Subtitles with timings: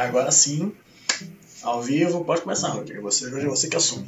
[0.00, 0.72] agora sim,
[1.62, 3.02] ao vivo, pode começar, Rodrigo.
[3.02, 4.06] Você, hoje é você que assume.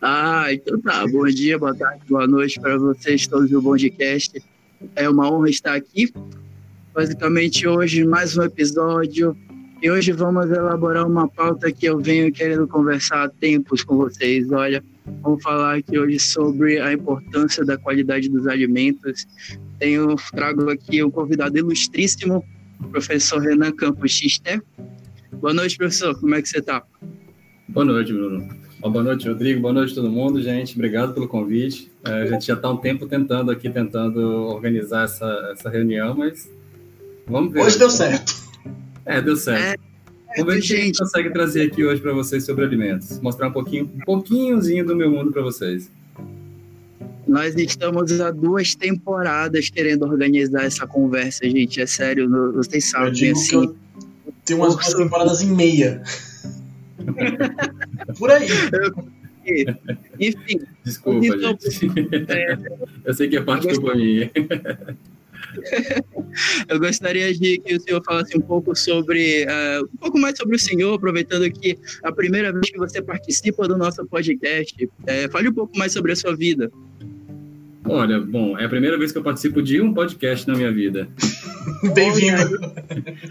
[0.00, 1.06] Ah, então tá.
[1.06, 4.42] Bom dia, boa tarde, boa noite para vocês todos do Bondcast.
[4.96, 6.12] É uma honra estar aqui.
[6.94, 9.36] Basicamente, hoje, mais um episódio.
[9.82, 14.50] E hoje vamos elaborar uma pauta que eu venho querendo conversar há tempos com vocês.
[14.52, 14.82] Olha,
[15.22, 19.26] vamos falar aqui hoje sobre a importância da qualidade dos alimentos.
[19.78, 22.44] Tenho, trago aqui um convidado ilustríssimo,
[22.80, 24.62] o professor Renan Campos Xister.
[25.32, 26.18] Boa noite, professor.
[26.18, 26.82] Como é que você está?
[27.68, 28.48] Boa noite, Bruno.
[28.80, 29.60] Boa noite, Rodrigo.
[29.60, 30.74] Boa noite, todo mundo, gente.
[30.74, 31.90] Obrigado pelo convite.
[32.04, 36.50] É, a gente já está um tempo tentando aqui, tentando organizar essa, essa reunião, mas
[37.26, 37.62] vamos ver.
[37.62, 38.34] Hoje deu certo.
[39.04, 39.80] É, deu certo.
[40.34, 43.20] É, vamos ver o que a gente consegue trazer aqui hoje para vocês sobre alimentos.
[43.20, 45.90] Mostrar um pouquinho, um pouquinhozinho do meu mundo para vocês.
[47.30, 51.80] Nós estamos há duas temporadas querendo organizar essa conversa, gente.
[51.80, 53.72] É sério, vocês sabem, assim.
[54.44, 56.02] Tem umas duas temporadas em meia.
[58.18, 58.48] Por aí.
[60.18, 60.60] Enfim.
[60.84, 61.88] Desculpa, então, gente.
[62.28, 62.58] É,
[63.04, 64.28] eu sei que é parte culpa minha.
[66.68, 70.56] Eu gostaria de que o senhor falasse um pouco sobre uh, um pouco mais sobre
[70.56, 75.48] o senhor, aproveitando que a primeira vez que você participa do nosso podcast, é, fale
[75.48, 76.70] um pouco mais sobre a sua vida.
[77.92, 81.08] Olha, bom, é a primeira vez que eu participo de um podcast na minha vida.
[81.92, 82.38] Bem-vindo.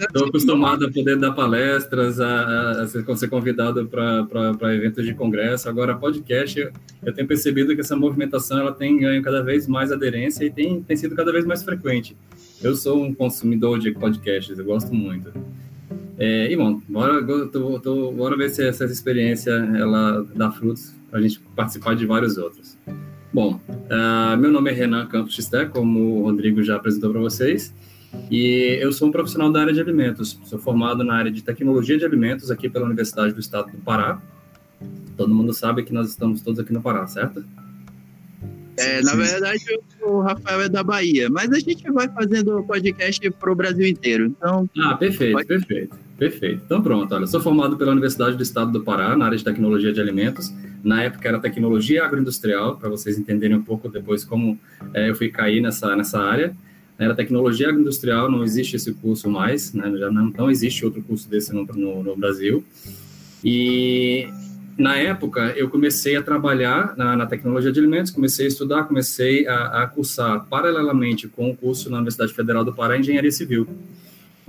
[0.01, 5.69] Estou acostumado a poder dar palestras, a, a ser convidado para eventos de congresso.
[5.69, 6.59] Agora, podcast,
[7.01, 10.83] eu tenho percebido que essa movimentação ela tem ganho cada vez mais aderência e tem,
[10.83, 12.17] tem sido cada vez mais frequente.
[12.61, 15.31] Eu sou um consumidor de podcasts, eu gosto muito.
[16.17, 21.19] É, e bom, bora, tô, tô, bora ver se essa experiência ela dá frutos para
[21.19, 22.77] a gente participar de vários outros.
[23.31, 27.73] Bom, uh, meu nome é Renan Campos Xisté, como o Rodrigo já apresentou para vocês,
[28.29, 30.39] e eu sou um profissional da área de alimentos.
[30.45, 34.19] Sou formado na área de tecnologia de alimentos aqui pela Universidade do Estado do Pará.
[35.15, 37.45] Todo mundo sabe que nós estamos todos aqui no Pará, certo?
[38.77, 39.63] É, na verdade,
[40.01, 44.25] o Rafael é da Bahia, mas a gente vai fazendo podcast para o Brasil inteiro.
[44.25, 44.67] Então.
[44.79, 45.47] Ah, perfeito, pode...
[45.47, 46.61] perfeito, perfeito.
[46.65, 49.93] Então pronto, olha, sou formado pela Universidade do Estado do Pará na área de tecnologia
[49.93, 50.53] de alimentos.
[50.83, 54.59] Na época era tecnologia agroindustrial, para vocês entenderem um pouco depois como
[54.93, 56.53] é, eu fui cair nessa, nessa área.
[56.97, 59.89] Era tecnologia agroindustrial, não existe esse curso mais, né?
[59.97, 62.63] já não, não existe outro curso desse no, no, no Brasil.
[63.43, 64.27] E
[64.77, 69.47] na época, eu comecei a trabalhar na, na, tecnologia de alimentos, comecei a estudar, comecei
[69.47, 73.67] a, a, cursar paralelamente com o curso na Universidade Federal do Pará, Engenharia Civil.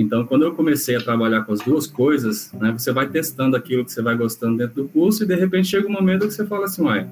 [0.00, 3.84] Então, quando eu comecei a trabalhar com as duas coisas, né, você vai testando aquilo
[3.84, 6.46] que você vai gostando dentro do curso e, de repente, chega um momento que você
[6.46, 7.06] fala assim, uai,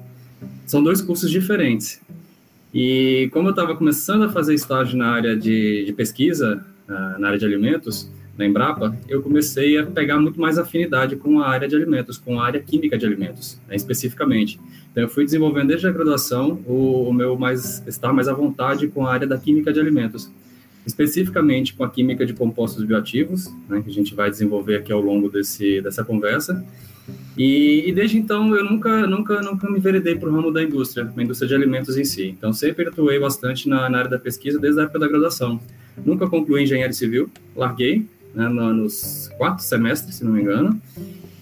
[0.65, 2.01] são dois cursos diferentes.
[2.73, 7.27] E como eu estava começando a fazer estágio na área de, de pesquisa, uh, na
[7.27, 11.67] área de alimentos, na Embrapa, eu comecei a pegar muito mais afinidade com a área
[11.67, 14.59] de alimentos, com a área química de alimentos, né, especificamente.
[14.91, 18.87] Então, eu fui desenvolvendo desde a graduação o, o, meu mais estar mais à vontade
[18.87, 20.31] com a área da química de alimentos,
[20.85, 25.01] especificamente com a química de compostos bioativos, né, que a gente vai desenvolver aqui ao
[25.01, 26.63] longo desse dessa conversa.
[27.37, 31.05] E, e desde então eu nunca nunca nunca me veredei para o ramo da indústria,
[31.05, 32.27] da indústria de alimentos em si.
[32.27, 35.59] Então sempre atuei bastante na, na área da pesquisa desde a época da graduação.
[36.05, 40.79] Nunca concluí engenharia civil, larguei né, nos quatro semestres, se não me engano,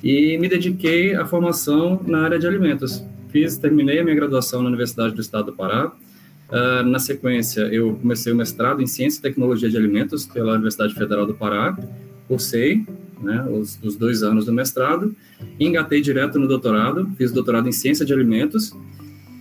[0.04, 3.04] e me dediquei à formação na área de alimentos.
[3.30, 5.92] Fiz, terminei a minha graduação na Universidade do Estado do Pará.
[6.50, 10.94] Uh, na sequência, eu comecei o mestrado em Ciência e Tecnologia de Alimentos pela Universidade
[10.94, 11.78] Federal do Pará.
[12.28, 12.86] Cursei
[13.22, 15.16] né, os, os dois anos do mestrado,
[15.60, 18.74] engatei direto no doutorado, fiz doutorado em Ciência de Alimentos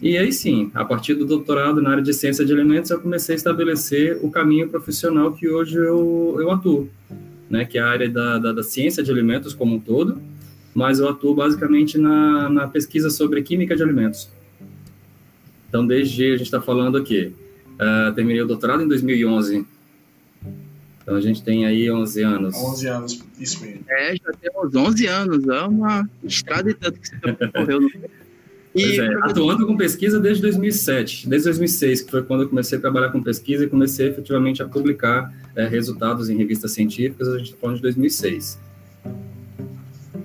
[0.00, 3.34] e aí sim, a partir do doutorado na área de ciência de alimentos, eu comecei
[3.34, 6.89] a estabelecer o caminho profissional que hoje eu, eu atuo
[7.49, 10.21] né, que é a área da, da, da, ciência de alimentos como um todo,
[10.75, 14.28] mas eu atuo basicamente na, na pesquisa sobre química de alimentos.
[15.76, 17.34] Então, desde a gente está falando aqui,
[17.75, 19.66] uh, terminei o doutorado em 2011,
[21.03, 22.54] então a gente tem aí 11 anos.
[22.54, 23.84] 11 anos, isso mesmo.
[23.86, 27.91] É, já temos 11 anos, é uma estrada e tanto que você correu no
[28.72, 32.80] Pois é, atuando com pesquisa desde 2007, desde 2006, que foi quando eu comecei a
[32.80, 37.48] trabalhar com pesquisa e comecei efetivamente a publicar é, resultados em revistas científicas, a gente
[37.48, 38.59] está falando de 2006.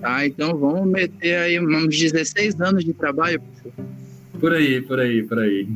[0.01, 3.91] Ah, então vamos meter aí uns 16 anos de trabalho, professor.
[4.41, 5.67] Por aí, por aí, por aí.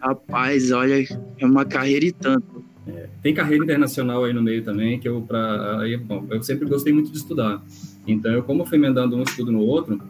[0.00, 1.06] Rapaz, olha,
[1.38, 2.64] é uma carreira e tanto.
[2.88, 6.66] É, tem carreira internacional aí no meio também, que eu, pra, aí, bom, eu sempre
[6.66, 7.62] gostei muito de estudar.
[8.06, 10.00] Então, eu, como fui emendando um estudo no outro,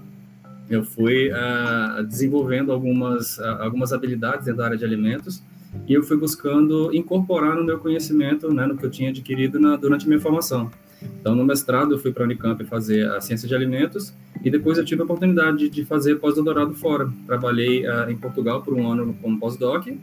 [0.70, 5.42] eu fui uh, desenvolvendo algumas, uh, algumas habilidades dentro da área de alimentos
[5.88, 9.74] e eu fui buscando incorporar no meu conhecimento, né, no que eu tinha adquirido na,
[9.74, 10.70] durante a minha formação.
[11.20, 14.78] Então, no mestrado, eu fui para a Unicamp fazer a ciência de alimentos e depois
[14.78, 17.10] eu tive a oportunidade de fazer pós-doutorado fora.
[17.26, 19.96] Trabalhei uh, em Portugal por um ano como pós-doc uh,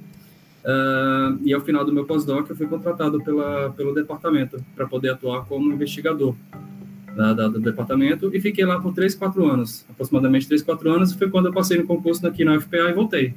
[1.43, 5.45] e ao final do meu pós-doc eu fui contratado pela, pelo departamento para poder atuar
[5.45, 6.35] como investigador
[7.15, 11.13] da, da, do departamento e fiquei lá por 3, 4 anos, aproximadamente 3, 4 anos,
[11.13, 13.33] foi quando eu passei no concurso aqui na UFPA e voltei.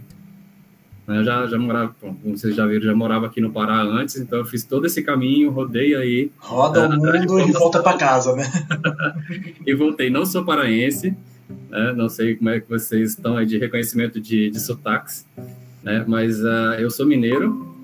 [1.07, 4.39] Eu já, já morava, como vocês já viram, já morava aqui no Pará antes, então
[4.39, 6.31] eu fiz todo esse caminho, rodei aí.
[6.39, 8.45] Roda o mundo e volta para casa, né?
[9.67, 10.09] e voltei.
[10.09, 11.15] Não sou paraense,
[11.69, 11.93] né?
[11.93, 15.27] não sei como é que vocês estão aí de reconhecimento de, de sotaques,
[15.83, 16.05] né?
[16.09, 17.75] mas uh, eu sou mineiro,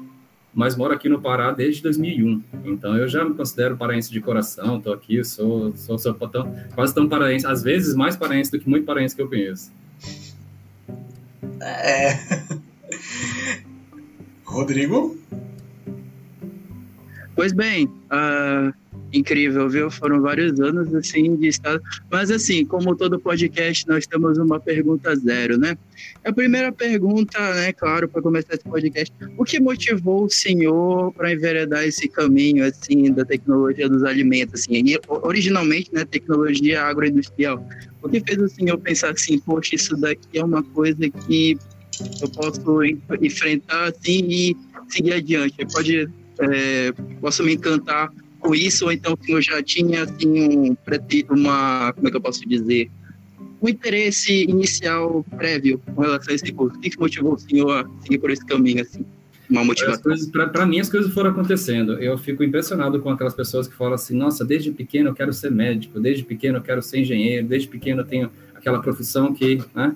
[0.54, 2.42] mas moro aqui no Pará desde 2001.
[2.64, 6.94] Então eu já me considero paraense de coração, estou aqui, sou, sou, sou tão, quase
[6.94, 9.70] tão paraense, às vezes mais paraense do que muito paraense que eu conheço.
[11.60, 12.18] É.
[14.44, 15.16] Rodrigo?
[17.34, 18.72] Pois bem, uh,
[19.12, 19.90] incrível, viu?
[19.90, 21.80] Foram vários anos assim de estado.
[22.10, 25.76] Mas assim, como todo podcast, nós temos uma pergunta zero, né?
[26.24, 31.32] A primeira pergunta, né, claro, para começar esse podcast, o que motivou o senhor para
[31.32, 37.66] enveredar esse caminho assim da tecnologia dos alimentos, assim, originalmente, né, tecnologia agroindustrial?
[38.02, 41.56] O que fez o senhor pensar assim, poxa, isso daqui é uma coisa que
[42.20, 42.84] eu posso
[43.20, 44.56] enfrentar assim e
[44.88, 45.56] seguir adiante?
[45.72, 46.08] Pode,
[46.40, 50.76] é, posso me encantar com isso, ou então o senhor já tinha assim um
[51.30, 52.90] uma, como é que eu posso dizer,
[53.62, 56.78] um interesse inicial prévio com relação a esse curso?
[56.78, 59.04] O que motivou o senhor a seguir por esse caminho assim?
[59.50, 60.12] Uma motivação?
[60.52, 61.94] Para mim, as coisas foram acontecendo.
[61.94, 65.50] Eu fico impressionado com aquelas pessoas que falam assim: nossa, desde pequeno eu quero ser
[65.50, 69.94] médico, desde pequeno eu quero ser engenheiro, desde pequeno eu tenho aquela profissão que, né?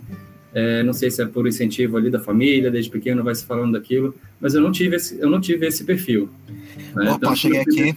[0.54, 3.72] É, não sei se é por incentivo ali da família, desde pequeno vai se falando
[3.72, 6.30] daquilo, mas eu não tive esse, eu não tive esse perfil.
[6.94, 7.10] Né?
[7.10, 7.96] Opa, então, cheguei aqui.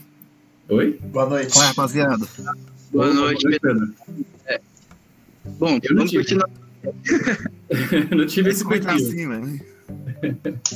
[0.68, 1.00] Oi?
[1.04, 1.58] Boa noite.
[1.58, 2.26] Oi, rapaziada.
[2.38, 2.56] Boa,
[2.92, 3.94] Boa noite, Pedro.
[4.48, 4.60] É.
[5.60, 6.26] Bom, eu não tive.
[8.16, 8.90] não tive esse perfil.
[8.90, 9.62] Assim, velho.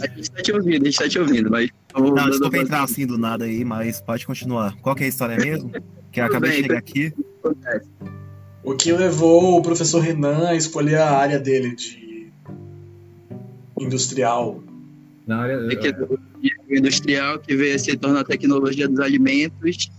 [0.01, 1.69] A gente está te ouvindo, a gente está te ouvindo, mas.
[1.95, 4.75] Não, desculpa entrar assim do nada aí, mas pode continuar.
[4.81, 5.71] Qual que é a história mesmo?
[6.11, 7.13] Que eu acabei bem, de chegar aqui.
[8.71, 12.31] O que levou o professor Renan a escolher a área dele de
[13.77, 14.63] industrial?
[15.27, 15.59] Na área
[16.69, 19.91] industrial que veio a se tornar a tecnologia dos alimentos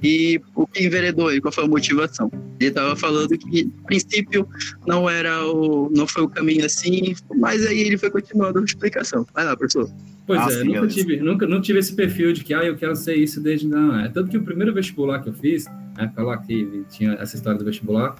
[0.00, 2.30] e o que enveredou ele, qual foi a motivação?
[2.60, 4.46] Ele estava falando que, a princípio,
[4.86, 9.26] não era o, não foi o caminho assim, mas aí ele foi continuando a explicação.
[9.34, 9.90] Vai lá, professor.
[10.24, 12.76] Pois ah, é, sim, nunca, tive, nunca não tive esse perfil de que, ah, eu
[12.76, 13.66] quero ser isso desde...
[13.66, 15.66] Não, é tanto que o primeiro vestibular que eu fiz,
[16.04, 18.16] época lá que tinha essa história do vestibular,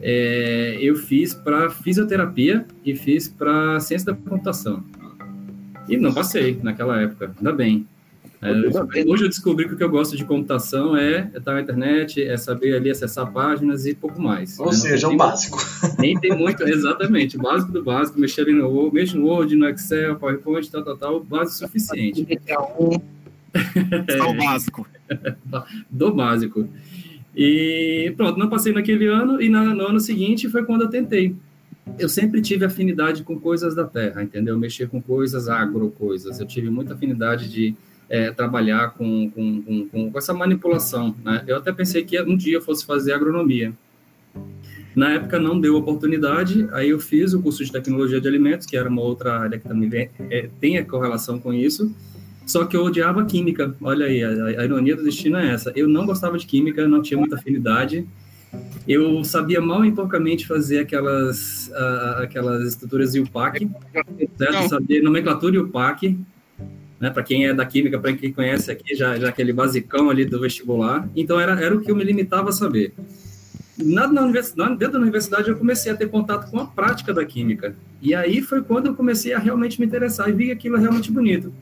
[0.00, 4.84] é, eu fiz para fisioterapia e fiz para ciência da computação.
[5.88, 7.86] E não passei naquela época, ainda bem.
[8.42, 12.22] É, hoje eu descobri que o que eu gosto de computação é estar na internet,
[12.22, 14.58] é saber ali acessar páginas e pouco mais.
[14.58, 14.72] Ou né?
[14.72, 15.58] seja, o básico.
[15.98, 19.54] Nem tem muito, exatamente, o básico do básico, mexer ali no Word, mexer no Word,
[19.54, 22.26] no Excel, PowerPoint, tal, tal, tal, o básico suficiente.
[24.16, 24.86] Só o básico.
[25.90, 26.66] do básico.
[27.34, 31.34] E pronto, não passei naquele ano, e no ano seguinte foi quando eu tentei
[31.98, 34.58] eu sempre tive afinidade com coisas da terra, entendeu?
[34.58, 36.38] Mexer com coisas agro, coisas.
[36.40, 37.74] Eu tive muita afinidade de
[38.08, 41.14] é, trabalhar com, com, com, com, essa manipulação.
[41.24, 41.44] Né?
[41.46, 43.72] Eu até pensei que um dia eu fosse fazer agronomia.
[44.94, 48.76] Na época não deu oportunidade, aí eu fiz o curso de tecnologia de alimentos, que
[48.76, 51.94] era uma outra área que também é, tem a correlação com isso,
[52.50, 53.74] só que eu odiava química.
[53.80, 55.72] Olha aí, a, a ironia do destino é essa.
[55.76, 58.04] Eu não gostava de química, não tinha muita afinidade,
[58.88, 63.70] eu sabia mal e porcamente fazer aquelas, uh, aquelas estruturas de UPAC,
[64.36, 64.68] certo?
[64.68, 66.18] Sabia nomenclatura e UPAC,
[66.98, 67.10] né?
[67.10, 70.40] Para quem é da química, para quem conhece aqui, já, já aquele basicão ali do
[70.40, 71.08] vestibular.
[71.14, 72.92] Então, era, era o que eu me limitava a saber.
[73.78, 77.24] Na, na universidade, dentro da universidade, eu comecei a ter contato com a prática da
[77.24, 77.76] química.
[78.02, 81.52] E aí foi quando eu comecei a realmente me interessar e vi aquilo realmente bonito.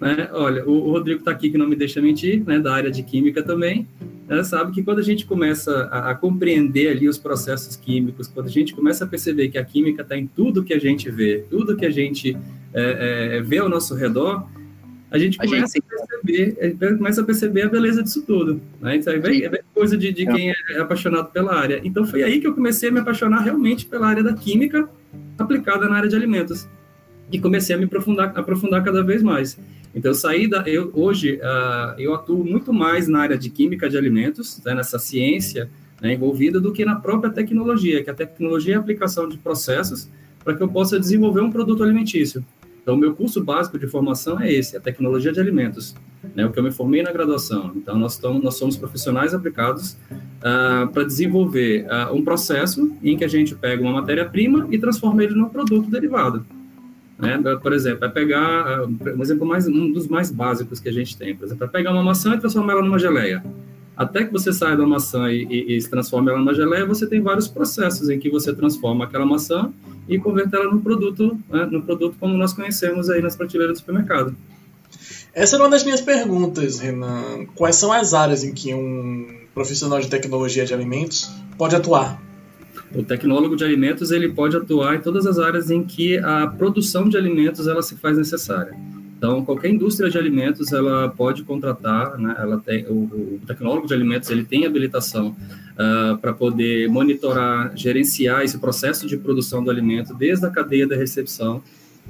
[0.00, 0.28] Né?
[0.32, 2.58] Olha, o, o Rodrigo está aqui, que não me deixa mentir, né?
[2.58, 3.86] da área de química também
[4.30, 8.46] né, sabe que quando a gente começa a, a, compreender ali os processos químicos, quando
[8.46, 11.44] a gente começa a perceber que a química está em tudo que a gente vê,
[11.50, 12.36] tudo que a gente
[12.72, 14.46] é, é, vê ao nosso redor,
[15.10, 15.84] a gente começa a, gente...
[15.84, 18.60] a perceber, é, começa a perceber a beleza disso tudo.
[18.80, 18.98] Né?
[18.98, 21.80] Isso aí é, é coisa de, de quem é apaixonado pela área.
[21.82, 24.88] Então foi aí que eu comecei a me apaixonar realmente pela área da química
[25.36, 26.68] aplicada na área de alimentos
[27.32, 29.58] e comecei a me aprofundar, aprofundar cada vez mais.
[29.94, 30.62] Então, eu saí da.
[30.68, 34.98] Eu, hoje, uh, eu atuo muito mais na área de química de alimentos, né, nessa
[34.98, 35.68] ciência
[36.00, 40.08] né, envolvida, do que na própria tecnologia, que a tecnologia é a aplicação de processos
[40.44, 42.44] para que eu possa desenvolver um produto alimentício.
[42.82, 45.94] Então, o meu curso básico de formação é esse, a tecnologia de alimentos.
[46.34, 47.72] né, o que eu me formei na graduação.
[47.74, 53.24] Então, nós, estamos, nós somos profissionais aplicados uh, para desenvolver uh, um processo em que
[53.24, 56.44] a gente pega uma matéria-prima e transforma ele num produto derivado.
[57.20, 57.38] Né?
[57.62, 61.16] Por exemplo, é pegar uh, um exemplo mais um dos mais básicos que a gente
[61.16, 63.42] tem, por exemplo, é pegar uma maçã e transformar ela numa geleia.
[63.96, 67.06] Até que você saia da maçã e, e, e se transforme ela numa geleia, você
[67.06, 69.70] tem vários processos em que você transforma aquela maçã
[70.08, 73.80] e converte ela num produto, né, num produto como nós conhecemos aí nas prateleiras do
[73.80, 74.34] supermercado.
[75.34, 77.44] Essa era uma das minhas perguntas, Renan.
[77.54, 82.29] Quais são as áreas em que um profissional de tecnologia de alimentos pode atuar?
[82.94, 87.08] O tecnólogo de alimentos ele pode atuar em todas as áreas em que a produção
[87.08, 88.74] de alimentos ela se faz necessária.
[89.20, 93.92] Então, qualquer indústria de alimentos, ela pode contratar, né, ela tem, o, o tecnólogo de
[93.92, 95.36] alimentos, ele tem habilitação
[95.76, 100.96] uh, para poder monitorar, gerenciar esse processo de produção do alimento desde a cadeia da
[100.96, 101.62] recepção,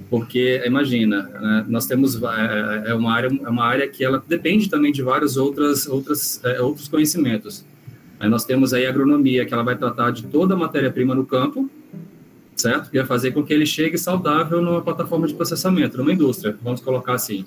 [0.08, 4.70] porque, imagina, né, nós temos, é, é, uma área, é uma área que ela depende
[4.70, 7.64] também de vários outras, outras, é, outros conhecimentos.
[8.20, 11.24] Aí nós temos aí a agronomia, que ela vai tratar de toda a matéria-prima no
[11.24, 11.70] campo,
[12.54, 12.90] certo?
[12.90, 16.82] Que vai fazer com que ele chegue saudável numa plataforma de processamento, numa indústria, vamos
[16.82, 17.46] colocar assim,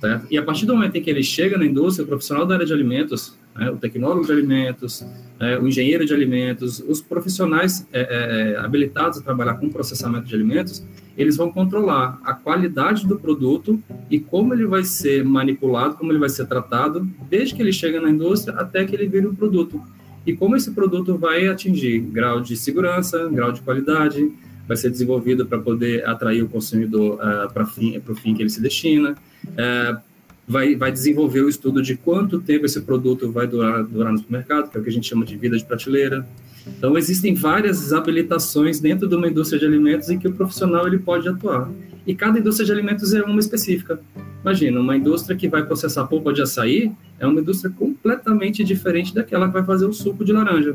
[0.00, 0.26] certo?
[0.28, 2.66] E a partir do momento em que ele chega na indústria, o profissional da área
[2.66, 5.06] de alimentos, né, o tecnólogo de alimentos,
[5.38, 10.26] é, o engenheiro de alimentos, os profissionais é, é, é, habilitados a trabalhar com processamento
[10.26, 10.84] de alimentos,
[11.16, 16.18] eles vão controlar a qualidade do produto e como ele vai ser manipulado, como ele
[16.18, 19.80] vai ser tratado, desde que ele chega na indústria até que ele vire um produto.
[20.28, 24.30] E como esse produto vai atingir grau de segurança, grau de qualidade,
[24.68, 28.60] vai ser desenvolvido para poder atrair o consumidor uh, para o fim que ele se
[28.60, 29.16] destina.
[29.46, 29.98] Uh,
[30.46, 34.70] vai, vai desenvolver o estudo de quanto tempo esse produto vai durar, durar no supermercado,
[34.70, 36.28] que é o que a gente chama de vida de prateleira.
[36.66, 40.98] Então, existem várias habilitações dentro de uma indústria de alimentos em que o profissional ele
[40.98, 41.70] pode atuar.
[42.06, 43.98] E cada indústria de alimentos é uma específica.
[44.48, 49.46] Imagina, uma indústria que vai processar polpa de açaí é uma indústria completamente diferente daquela
[49.46, 50.74] que vai fazer o suco de laranja.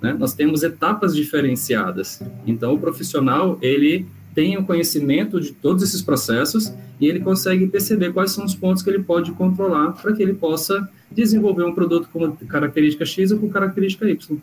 [0.00, 0.16] Né?
[0.18, 2.22] Nós temos etapas diferenciadas.
[2.46, 8.14] Então, o profissional, ele tem o conhecimento de todos esses processos e ele consegue perceber
[8.14, 12.08] quais são os pontos que ele pode controlar para que ele possa desenvolver um produto
[12.10, 14.38] com característica X ou com característica Y.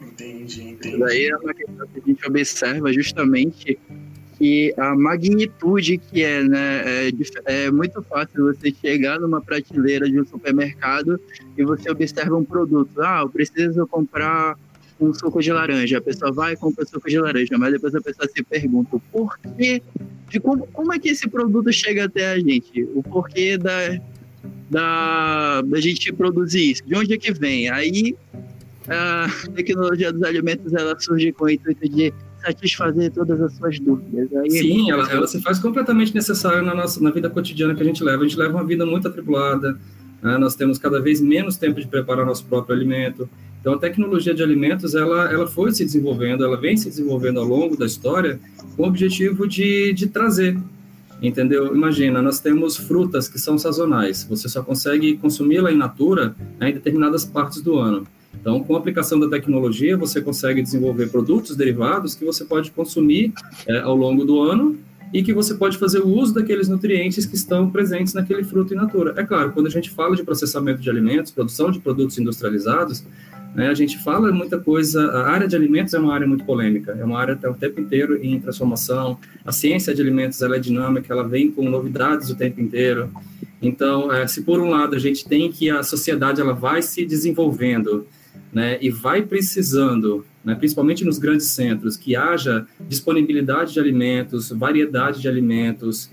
[0.00, 0.98] Entendi, entendi.
[0.98, 3.76] Daí é uma questão que a gente observa justamente
[4.40, 6.82] que a magnitude que é, né?
[6.86, 7.10] É,
[7.44, 11.20] é, muito fácil você chegar numa prateleira de um supermercado
[11.58, 12.90] e você observa um produto.
[13.02, 14.56] Ah, eu preciso comprar
[14.98, 15.98] um suco de laranja.
[15.98, 19.00] A pessoa vai e compra suco de laranja, mas depois a pessoa se pergunta o
[19.12, 19.82] porquê
[20.30, 22.88] de como, como é que esse produto chega até a gente?
[22.94, 24.00] O porquê da,
[24.70, 26.86] da, da gente produzir isso?
[26.86, 27.68] De onde é que vem?
[27.68, 28.16] Aí
[28.88, 34.28] a tecnologia dos alimentos ela surge com o intuito de satisfazer todas as suas dúvidas.
[34.34, 37.86] Aí, Sim, ela, ela, se faz completamente necessária na nossa na vida cotidiana que a
[37.86, 38.22] gente leva.
[38.22, 39.78] A gente leva uma vida muito atribulada,
[40.22, 40.38] né?
[40.38, 43.28] nós temos cada vez menos tempo de preparar nosso próprio alimento.
[43.60, 47.46] Então, a tecnologia de alimentos, ela, ela foi se desenvolvendo, ela vem se desenvolvendo ao
[47.46, 48.40] longo da história
[48.74, 50.56] com o objetivo de, de trazer,
[51.20, 51.74] entendeu?
[51.74, 56.72] Imagina, nós temos frutas que são sazonais, você só consegue consumi-la in natura né, em
[56.72, 58.06] determinadas partes do ano.
[58.34, 63.32] Então, com a aplicação da tecnologia, você consegue desenvolver produtos derivados que você pode consumir
[63.66, 64.78] é, ao longo do ano
[65.12, 68.76] e que você pode fazer o uso daqueles nutrientes que estão presentes naquele fruto in
[68.76, 69.14] natura.
[69.16, 73.04] É claro, quando a gente fala de processamento de alimentos, produção de produtos industrializados,
[73.54, 75.04] né, a gente fala muita coisa.
[75.10, 77.54] A área de alimentos é uma área muito polêmica, é uma área que está o
[77.54, 79.18] tempo inteiro em transformação.
[79.44, 83.10] A ciência de alimentos ela é dinâmica, ela vem com novidades o tempo inteiro.
[83.60, 87.04] Então, é, se por um lado a gente tem que a sociedade ela vai se
[87.04, 88.06] desenvolvendo
[88.52, 95.20] né, e vai precisando, né, principalmente nos grandes centros, que haja disponibilidade de alimentos, variedade
[95.20, 96.10] de alimentos,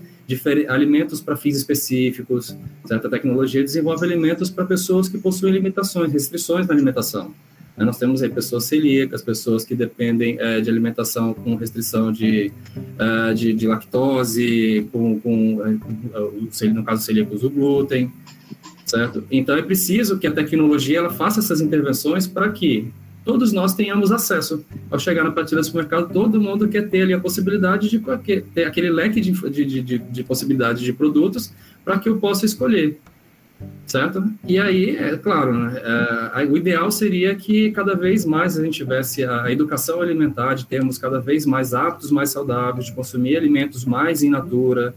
[0.68, 2.56] alimentos para fins específicos.
[2.84, 7.34] Certa tecnologia desenvolve alimentos para pessoas que possuem limitações, restrições na alimentação.
[7.76, 12.52] Né, nós temos aí pessoas celíacas, pessoas que dependem é, de alimentação com restrição de,
[12.98, 18.12] é, de, de, lactose, com, com, é, no caso celíacos, o glúten
[18.88, 19.22] certo?
[19.30, 22.90] Então é preciso que a tecnologia ela faça essas intervenções para que
[23.24, 24.64] todos nós tenhamos acesso.
[24.90, 28.02] Ao chegar na prateleira do supermercado, todo mundo quer ter ali a possibilidade de
[28.54, 31.52] ter aquele leque de, de, de, de possibilidades de produtos
[31.84, 32.98] para que eu possa escolher,
[33.86, 34.24] certo?
[34.46, 35.82] E aí, é claro, né,
[36.34, 40.64] é, o ideal seria que cada vez mais a gente tivesse a educação alimentar, de
[40.64, 44.94] termos cada vez mais hábitos mais saudáveis, de consumir alimentos mais in natura,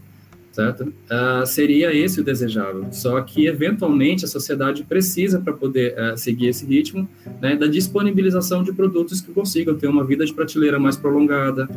[0.52, 0.82] certo?
[0.84, 2.86] Uh, seria esse o desejável.
[2.92, 7.08] Só que, eventualmente, a sociedade precisa, para poder uh, seguir esse ritmo,
[7.40, 11.68] né, da disponibilização de produtos que consigam ter uma vida de prateleira mais prolongada,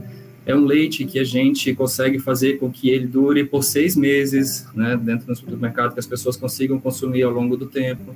[0.45, 4.67] é um leite que a gente consegue fazer com que ele dure por seis meses,
[4.75, 8.15] né, dentro do supermercado, que as pessoas consigam consumir ao longo do tempo.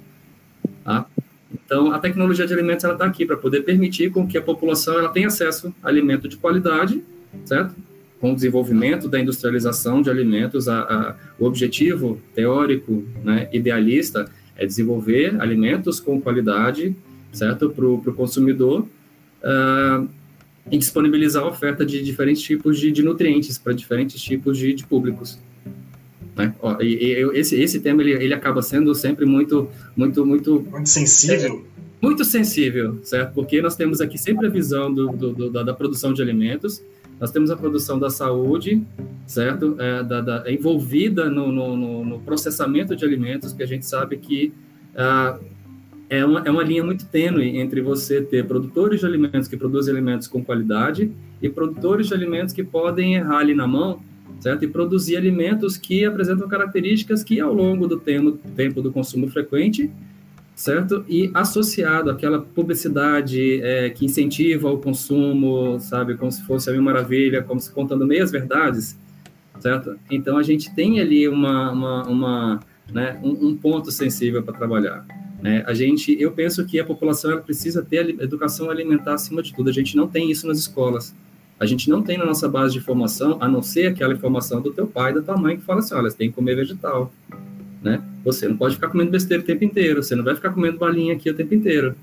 [0.83, 1.05] Tá?
[1.51, 5.09] Então, a tecnologia de alimentos está aqui para poder permitir com que a população ela
[5.09, 7.01] tenha acesso a alimento de qualidade,
[7.45, 7.73] certo?
[8.19, 14.65] Com o desenvolvimento da industrialização de alimentos, a, a, o objetivo teórico, né, idealista, é
[14.65, 16.95] desenvolver alimentos com qualidade,
[17.31, 18.85] certo, para o consumidor,
[19.41, 20.07] uh,
[20.69, 24.85] e disponibilizar a oferta de diferentes tipos de, de nutrientes para diferentes tipos de, de
[24.85, 25.39] públicos.
[26.35, 26.53] Né?
[26.61, 30.89] Ó, e, e, esse, esse tema ele, ele acaba sendo sempre muito, muito, muito, muito
[30.89, 31.65] sensível.
[31.75, 33.33] É, muito sensível, certo?
[33.33, 36.81] Porque nós temos aqui sempre a visão do, do, do da, da, produção de alimentos,
[37.19, 38.81] nós temos a produção da saúde,
[39.25, 39.75] certo?
[39.79, 44.17] É, da, da, é envolvida no, no, no, processamento de alimentos, que a gente sabe
[44.17, 44.53] que
[44.95, 45.37] ah,
[46.09, 49.93] é, uma, é uma linha muito tênue entre você ter produtores de alimentos que produzem
[49.93, 51.11] alimentos com qualidade
[51.41, 54.01] e produtores de alimentos que podem errar ali na mão
[54.39, 54.63] certo?
[54.63, 59.91] E produzir alimentos que apresentam características que ao longo do tempo, tempo do consumo frequente,
[60.59, 61.05] certo?
[61.07, 66.17] E associado àquela publicidade é, que incentiva o consumo, sabe?
[66.17, 68.97] Como se fosse a mil maravilha, como se contando meias verdades,
[69.57, 69.97] certo?
[70.11, 72.59] Então a gente tem ali uma, uma, uma
[72.91, 75.05] né, um, um ponto sensível para trabalhar.
[75.41, 75.63] Né?
[75.65, 79.69] A gente, eu penso que a população precisa ter educação alimentar acima de tudo.
[79.69, 81.15] A gente não tem isso nas escolas.
[81.57, 84.73] A gente não tem na nossa base de informação, a não ser aquela informação do
[84.73, 87.13] teu pai, da tua mãe, que fala assim, olha, você tem que comer vegetal,
[87.81, 88.01] né?
[88.23, 91.13] Você não pode ficar comendo besteira o tempo inteiro, você não vai ficar comendo balinha
[91.13, 91.95] aqui o tempo inteiro,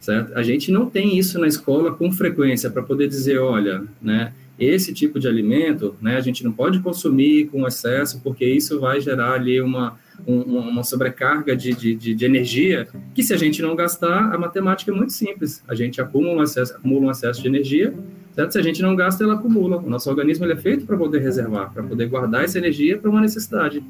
[0.00, 0.36] certo?
[0.36, 4.92] A gente não tem isso na escola com frequência para poder dizer, olha, né, esse
[4.92, 9.32] tipo de alimento, né, a gente não pode consumir com excesso, porque isso vai gerar
[9.32, 14.34] ali uma, um, uma sobrecarga de, de, de, energia, que se a gente não gastar,
[14.34, 17.94] a matemática é muito simples, a gente acumula um excesso, acumula um excesso de energia,
[18.38, 18.52] Certo?
[18.52, 19.78] Se a gente não gasta, ela acumula.
[19.78, 23.20] O nosso organismo é feito para poder reservar, para poder guardar essa energia para uma
[23.20, 23.82] necessidade.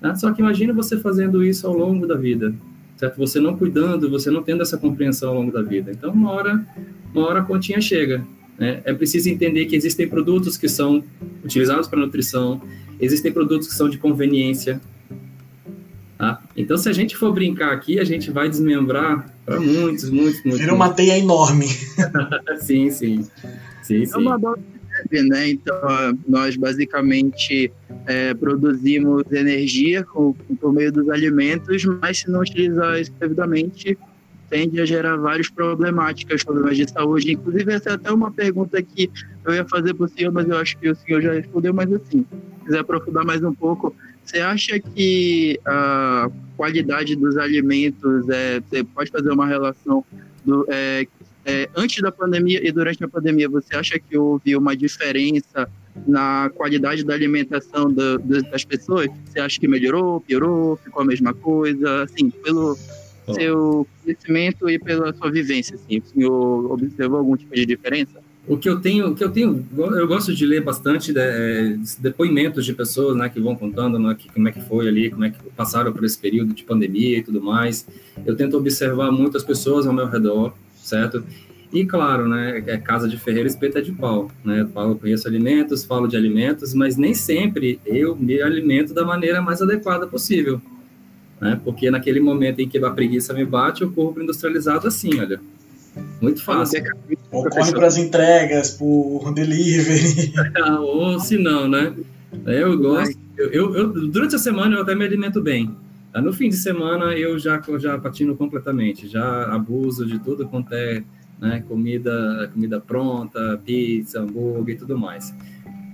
[0.00, 0.14] Né?
[0.16, 2.54] Só que imagina você fazendo isso ao longo da vida,
[2.96, 3.16] certo?
[3.18, 5.90] Você não cuidando, você não tendo essa compreensão ao longo da vida.
[5.90, 6.66] Então, uma hora,
[7.14, 8.24] uma hora a continha chega.
[8.58, 8.80] Né?
[8.84, 11.02] É preciso entender que existem produtos que são
[11.44, 12.60] utilizados para nutrição,
[13.00, 14.80] existem produtos que são de conveniência.
[16.16, 16.42] Tá?
[16.56, 20.60] Então, se a gente for brincar aqui, a gente vai desmembrar para muitos, muitos, muitos.
[20.60, 21.66] Vira uma teia enorme.
[22.60, 23.24] sim, sim.
[23.82, 24.12] Sim, sim.
[24.12, 24.36] É uma
[25.10, 25.50] né?
[25.50, 25.76] Então,
[26.26, 27.72] nós basicamente
[28.06, 33.96] é, produzimos energia com, por meio dos alimentos, mas se não utilizar isso devidamente,
[34.48, 37.32] tende a gerar várias problemáticas, problemas de saúde.
[37.32, 39.10] Inclusive, essa é até uma pergunta que
[39.44, 41.92] eu ia fazer para o senhor, mas eu acho que o senhor já respondeu, mas
[41.92, 43.94] assim, se quiser aprofundar mais um pouco,
[44.24, 50.04] você acha que a qualidade dos alimentos, é, você pode fazer uma relação
[50.44, 51.06] do, é,
[51.44, 55.68] é, antes da pandemia e durante a pandemia, você acha que houve uma diferença
[56.06, 59.08] na qualidade da alimentação do, das pessoas?
[59.24, 62.02] Você acha que melhorou, piorou, ficou a mesma coisa?
[62.02, 62.76] Assim, pelo
[63.26, 63.34] oh.
[63.34, 68.20] seu conhecimento e pela sua vivência, assim, o senhor observou algum tipo de diferença?
[68.48, 71.76] O que eu tenho, o que eu tenho, eu gosto de ler bastante de, é,
[71.98, 75.22] depoimentos de pessoas, né, que vão contando, né, que, como é que foi ali, como
[75.24, 77.86] é que passaram por esse período de pandemia e tudo mais.
[78.24, 80.54] Eu tento observar muitas pessoas ao meu redor,
[80.88, 81.24] certo?
[81.72, 84.62] E claro, né, é casa de ferreiro espeta de pau, né?
[84.62, 89.42] Eu falo, conheço alimentos, falo de alimentos, mas nem sempre eu me alimento da maneira
[89.42, 90.62] mais adequada possível,
[91.38, 91.60] né?
[91.62, 95.40] Porque naquele momento em que a preguiça me bate, eu corro para industrializado assim, olha.
[96.20, 96.82] Muito fácil.
[97.32, 100.32] Ou corre para as entregas, por delivery.
[100.80, 101.92] Ou se não, né?
[102.46, 103.18] Eu gosto.
[103.36, 105.74] Eu, eu, eu, durante a semana eu até me alimento bem.
[106.14, 111.02] No fim de semana eu já, já patino completamente, já abuso de tudo quanto é
[111.40, 115.34] né, comida, comida pronta, pizza, hambúrguer e tudo mais.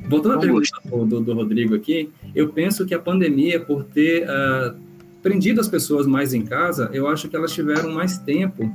[0.08, 4.74] Voltando à pergunta do, do, Rodrigo aqui, eu penso que a pandemia, por ter uh,
[5.22, 8.70] prendido as pessoas mais em casa, eu acho que elas tiveram mais tempo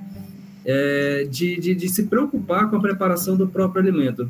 [0.65, 4.27] é, de, de, de, se preocupar com a preparação do próprio alimento.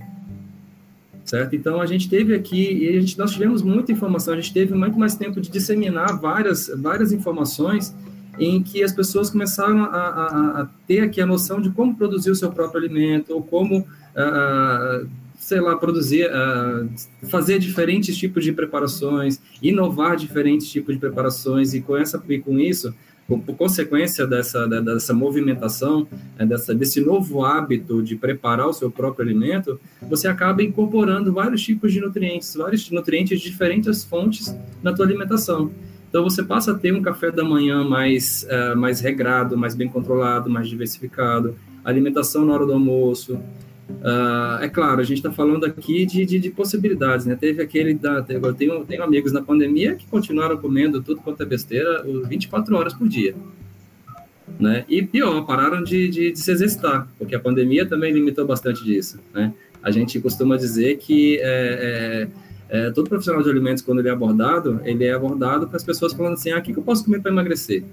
[1.30, 1.56] Certo?
[1.56, 4.74] Então, a gente teve aqui, e a gente, nós tivemos muita informação, a gente teve
[4.74, 7.96] muito mais tempo de disseminar várias, várias informações
[8.40, 12.32] em que as pessoas começaram a, a, a ter aqui a noção de como produzir
[12.32, 16.90] o seu próprio alimento, ou como, uh, sei lá, produzir, uh,
[17.30, 22.58] fazer diferentes tipos de preparações, inovar diferentes tipos de preparações, e com, essa, e com
[22.60, 22.92] isso
[23.38, 29.26] por consequência dessa, dessa movimentação, né, dessa, desse novo hábito de preparar o seu próprio
[29.26, 35.06] alimento, você acaba incorporando vários tipos de nutrientes, vários nutrientes de diferentes fontes na tua
[35.06, 35.72] alimentação.
[36.10, 39.88] Então você passa a ter um café da manhã mais, uh, mais regrado, mais bem
[39.88, 43.40] controlado, mais diversificado, alimentação na hora do almoço,
[43.90, 47.36] Uh, é claro, a gente está falando aqui de, de, de, possibilidades, né?
[47.36, 48.24] Teve aquele da.
[48.30, 52.94] Eu tenho, tenho amigos na pandemia que continuaram comendo tudo quanto é besteira 24 horas
[52.94, 53.36] por dia.
[54.60, 54.86] Né?
[54.88, 59.20] E pior, pararam de, de, de, se exercitar, porque a pandemia também limitou bastante disso.
[59.34, 59.54] Né?
[59.82, 62.28] A gente costuma dizer que é,
[62.70, 65.84] é, é, todo profissional de alimentos, quando ele é abordado, ele é abordado com as
[65.84, 67.84] pessoas falando assim: ah, o que, que eu posso comer para emagrecer?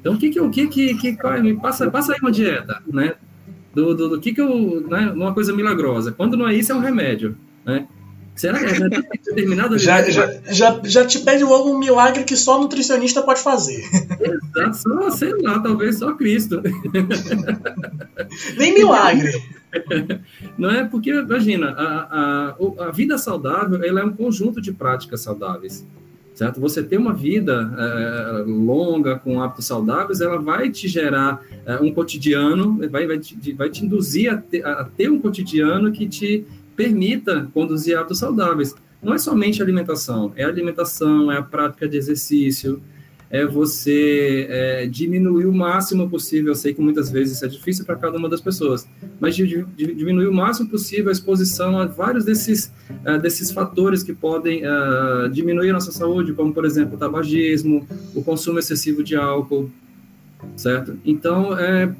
[0.00, 3.14] Então, o que que, o que, que, que me passa, passa aí uma dieta, né?
[3.74, 5.10] Do, do, do que que eu, né?
[5.14, 6.12] Uma coisa milagrosa.
[6.12, 7.86] Quando não é isso, é um remédio, né?
[8.34, 12.58] Será que é determinado já, já, já, já te pede logo um milagre que só
[12.58, 13.84] nutricionista pode fazer.
[14.20, 16.62] Exato, só, sei lá, talvez só Cristo.
[18.56, 19.42] Nem milagre.
[20.56, 25.20] Não é porque, imagina, a, a, a vida saudável ela é um conjunto de práticas
[25.20, 25.86] saudáveis.
[26.42, 26.60] Certo?
[26.60, 31.92] Você ter uma vida é, longa com hábitos saudáveis, ela vai te gerar é, um
[31.92, 36.44] cotidiano, vai, vai, te, vai te induzir a ter, a ter um cotidiano que te
[36.74, 38.74] permita conduzir hábitos saudáveis.
[39.00, 42.82] Não é somente alimentação, é alimentação, é a prática de exercício,
[43.32, 46.52] é você é, diminuir o máximo possível.
[46.52, 48.86] Eu sei que muitas vezes isso é difícil para cada uma das pessoas,
[49.18, 54.62] mas diminuir o máximo possível a exposição a vários desses, uh, desses fatores que podem
[54.66, 59.70] uh, diminuir a nossa saúde, como, por exemplo, o tabagismo, o consumo excessivo de álcool,
[60.54, 60.98] certo?
[61.02, 61.90] Então, é,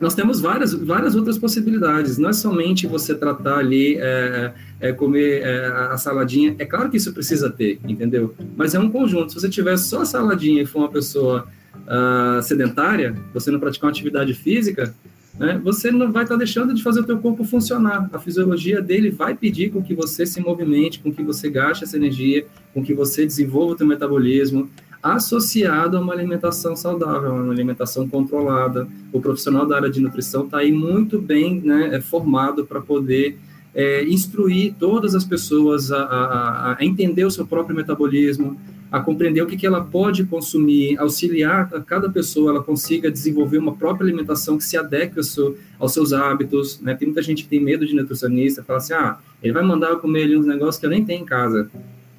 [0.00, 2.18] nós temos várias, várias outras possibilidades.
[2.18, 6.54] Não é somente você tratar ali, é, é, comer é, a saladinha.
[6.58, 8.34] É claro que isso precisa ter, entendeu?
[8.56, 9.32] Mas é um conjunto.
[9.32, 13.88] Se você tiver só a saladinha e for uma pessoa uh, sedentária, você não praticar
[13.88, 14.94] uma atividade física,
[15.36, 18.08] né, você não vai estar tá deixando de fazer o teu corpo funcionar.
[18.12, 21.96] A fisiologia dele vai pedir com que você se movimente, com que você gaste essa
[21.96, 24.70] energia, com que você desenvolva o teu metabolismo
[25.02, 28.88] associado a uma alimentação saudável, uma alimentação controlada.
[29.12, 33.38] O profissional da área de nutrição está aí muito bem né, é formado para poder
[33.74, 38.58] é, instruir todas as pessoas a, a, a, entender o seu próprio metabolismo,
[38.90, 43.58] a compreender o que, que ela pode consumir, auxiliar a cada pessoa ela consiga desenvolver
[43.58, 46.80] uma própria alimentação que se adeque ao seu, aos seus hábitos.
[46.80, 46.94] Né?
[46.94, 49.98] Tem muita gente que tem medo de nutricionista, fala assim, ah, ele vai mandar eu
[49.98, 51.70] comer ali uns negócios que eu nem tenho em casa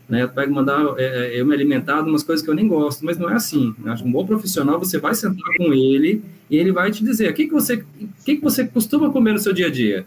[0.09, 0.25] né?
[0.25, 1.03] Pega mandar é,
[1.35, 3.75] é, eu me alimentar de umas coisas que eu nem gosto, mas não é assim.
[3.85, 7.33] Acho um bom profissional, você vai sentar com ele e ele vai te dizer o
[7.33, 10.05] que, que, você, o que, que você costuma comer no seu dia a dia.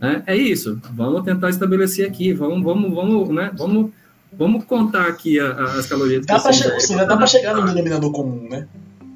[0.00, 0.80] É, é isso.
[0.94, 2.32] Vamos tentar estabelecer aqui.
[2.32, 3.50] Vamos, vamos, vamos, né?
[3.56, 3.90] Vamos,
[4.32, 6.24] vamos contar aqui a, a, as calorias.
[6.24, 8.66] Dá para chegar, dá chegar no denominador comum, né?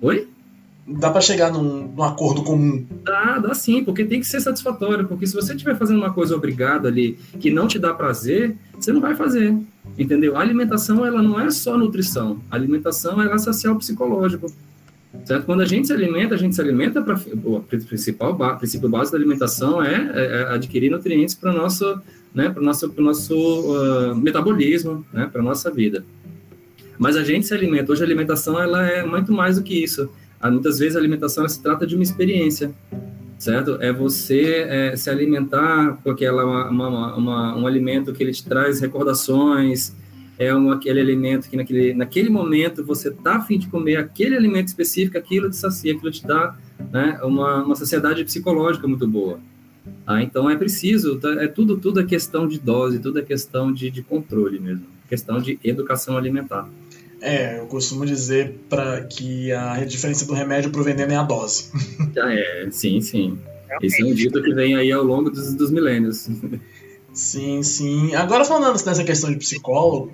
[0.03, 0.29] Oi?
[0.99, 2.85] Dá para chegar num, num, acordo comum.
[3.05, 5.07] Dá, dá sim, porque tem que ser satisfatório.
[5.07, 8.93] Porque se você estiver fazendo uma coisa obrigada ali que não te dá prazer, você
[8.93, 9.57] não vai fazer.
[9.99, 10.37] Entendeu?
[10.37, 12.41] A alimentação ela não é só nutrição.
[12.51, 14.53] A alimentação ela é social psicológico.
[15.25, 15.45] Certo?
[15.45, 19.23] Quando a gente se alimenta, a gente se alimenta para o principal princípio básico da
[19.23, 22.01] alimentação é, é, é adquirir nutrientes para o nosso,
[22.35, 26.03] né, para nosso, pro nosso uh, metabolismo, né, para nossa vida.
[26.99, 27.93] Mas a gente se alimenta.
[27.93, 30.11] Hoje a alimentação ela é muito mais do que isso.
[30.51, 32.73] Muitas vezes a alimentação se trata de uma experiência
[33.43, 33.77] certo?
[33.81, 38.81] É você é, se alimentar com aquela, uma, uma, um alimento que ele te traz
[38.81, 39.93] recordações,
[40.39, 44.69] é um, aquele alimento que naquele, naquele momento você está afim de comer aquele alimento
[44.69, 46.57] específico, aquilo te sacia, aquilo te dá
[46.93, 49.41] né, uma, uma saciedade psicológica muito boa.
[50.07, 53.73] Ah, então é preciso, tá, é tudo, tudo é questão de dose, tudo é questão
[53.73, 56.69] de, de controle mesmo, questão de educação alimentar.
[57.23, 61.71] É, eu costumo dizer para que a diferença do remédio pro veneno é a dose.
[62.21, 63.39] Ah, é, sim, sim.
[63.81, 66.29] Esse é um dito que vem aí ao longo dos, dos milênios.
[67.13, 68.15] Sim, sim.
[68.15, 70.13] Agora falando nessa questão de psicólogo.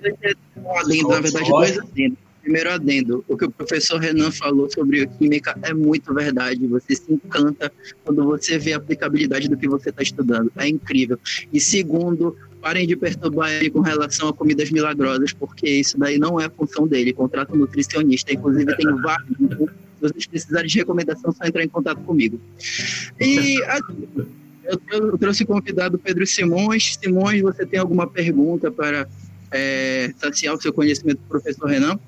[0.77, 2.17] Adendo, na verdade, dois adendos.
[2.41, 6.65] Primeiro adendo, o que o professor Renan falou sobre química é muito verdade.
[6.67, 7.71] Você se encanta
[8.03, 10.51] quando você vê a aplicabilidade do que você está estudando.
[10.57, 11.19] É incrível.
[11.51, 16.39] E segundo, parem de perturbar ele com relação a comidas milagrosas, porque isso daí não
[16.39, 17.13] é função dele.
[17.13, 18.33] Contrata um nutricionista.
[18.33, 19.37] Inclusive, tem vários.
[19.37, 22.39] Se vocês precisarem de recomendação, só entrar em contato comigo.
[23.19, 23.59] E
[24.91, 26.97] eu, trouxe o convidado Pedro Simões.
[27.01, 29.07] Simões, você tem alguma pergunta para
[29.51, 31.99] é, saciar o seu conhecimento do professor Renan?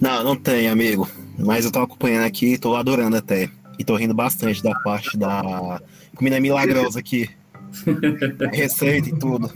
[0.00, 1.08] Não, não tem, amigo.
[1.38, 3.50] Mas eu tô acompanhando aqui, tô adorando até.
[3.78, 5.80] E tô rindo bastante da parte da
[6.16, 7.30] comida milagrosa aqui.
[8.52, 9.50] Receita e tudo.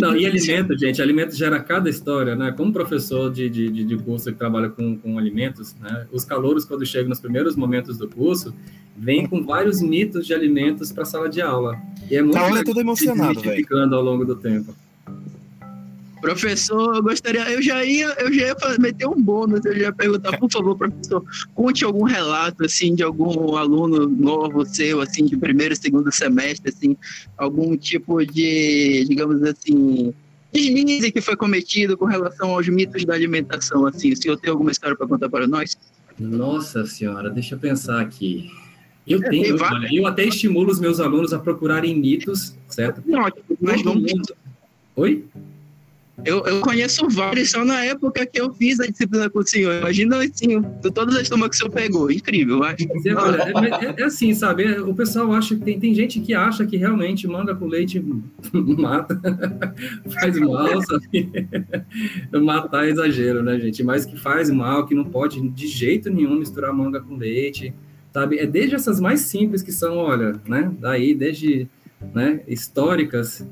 [0.00, 2.52] Não, e alimento, gente, alimento gera cada história, né?
[2.52, 6.06] Como professor de, de, de curso que trabalha com, com alimentos, né?
[6.10, 8.54] Os calouros, quando chegam nos primeiros momentos do curso,
[8.96, 11.78] vêm com vários mitos de alimentos para a sala de aula.
[12.10, 13.66] E é muito tá, todo emocionado, velho.
[13.94, 14.74] ao longo do tempo.
[16.22, 19.92] Professor, eu gostaria, eu já ia, eu já ia meter um bônus, eu já ia
[19.92, 25.36] perguntar, por favor, professor, conte algum relato assim de algum aluno novo seu, assim, de
[25.36, 26.96] primeiro, segundo semestre, assim,
[27.36, 30.14] algum tipo de, digamos assim,
[30.52, 34.12] deslize que foi cometido com relação aos mitos da alimentação, assim.
[34.12, 35.76] O senhor tem alguma história para contar para nós?
[36.16, 38.48] Nossa senhora, deixa eu pensar aqui.
[39.04, 43.02] Eu é, tenho, olha, eu até estimulo os meus alunos a procurarem mitos, certo?
[43.04, 43.28] Não,
[43.60, 44.12] mas vamos.
[44.94, 45.24] Oi?
[46.24, 49.74] Eu, eu conheço vários só na época que eu fiz a disciplina com o senhor.
[49.80, 50.62] Imagina assim,
[50.94, 52.10] todas as turmas que o senhor pegou.
[52.10, 52.84] Incrível, acho.
[52.84, 54.64] É, é, é, assim, sabe?
[54.64, 58.00] É, o pessoal acha que tem, tem gente que acha que realmente manga com leite
[58.52, 59.20] mata,
[60.12, 61.32] faz mal, sabe?
[62.40, 63.82] Matar é exagero, né, gente?
[63.82, 67.74] Mas que faz mal, que não pode de jeito nenhum misturar manga com leite,
[68.12, 68.38] sabe?
[68.38, 70.70] É desde essas mais simples que são, olha, né?
[70.78, 71.68] Daí, desde
[72.14, 73.46] né, históricas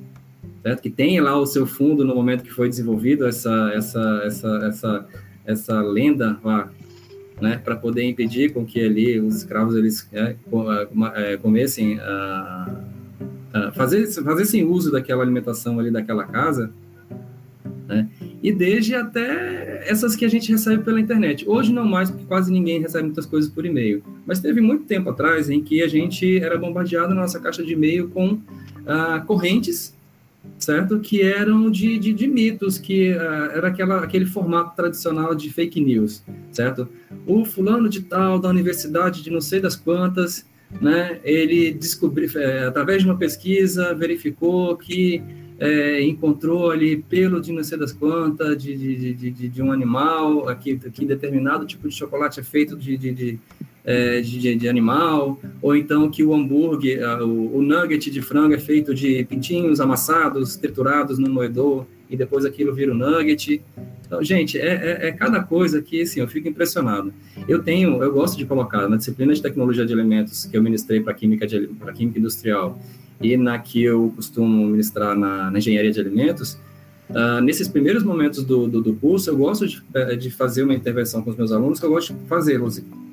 [0.62, 0.80] certo?
[0.80, 5.06] Que tem lá o seu fundo no momento que foi desenvolvido essa essa essa essa
[5.44, 6.70] essa lenda lá,
[7.40, 7.60] né?
[7.62, 10.36] Para poder impedir com que ali os escravos eles é,
[11.14, 12.84] é, comecem a,
[13.52, 16.70] a fazer fazessem uso daquela alimentação ali daquela casa,
[17.88, 18.08] né?
[18.42, 21.46] E desde até essas que a gente recebe pela internet.
[21.46, 24.02] Hoje não mais, porque quase ninguém recebe muitas coisas por e-mail.
[24.24, 27.74] Mas teve muito tempo atrás em que a gente era bombardeado na nossa caixa de
[27.74, 28.38] e-mail com
[28.86, 29.94] ah, correntes
[30.58, 31.00] certo?
[31.00, 35.80] Que eram de, de, de mitos, que uh, era aquela, aquele formato tradicional de fake
[35.80, 36.22] news,
[36.52, 36.88] certo?
[37.26, 40.46] O fulano de tal, da universidade de não sei das quantas,
[40.80, 41.18] né?
[41.24, 45.22] Ele descobriu, é, através de uma pesquisa, verificou que
[45.58, 50.48] é, encontrou ali pelo de não sei das quantas, de, de, de, de, um animal,
[50.48, 53.38] aqui, aqui determinado tipo de chocolate é feito de, de, de
[53.84, 58.58] é, de, de, animal, ou então que o hambúrguer, o, o, nugget de frango é
[58.58, 63.62] feito de pintinhos amassados, triturados no moedor, e depois aquilo vira o nugget.
[64.06, 67.12] Então, gente, é, é, é, cada coisa que, assim, eu fico impressionado.
[67.48, 71.00] Eu tenho, eu gosto de colocar na disciplina de tecnologia de alimentos que eu ministrei
[71.00, 72.78] para química, química industrial
[73.20, 76.58] e na que eu costumo ministrar na, na engenharia de alimentos,
[77.10, 79.82] Uh, nesses primeiros momentos do, do, do, curso, eu gosto de,
[80.16, 82.60] de, fazer uma intervenção com os meus alunos, que eu gosto de fazer,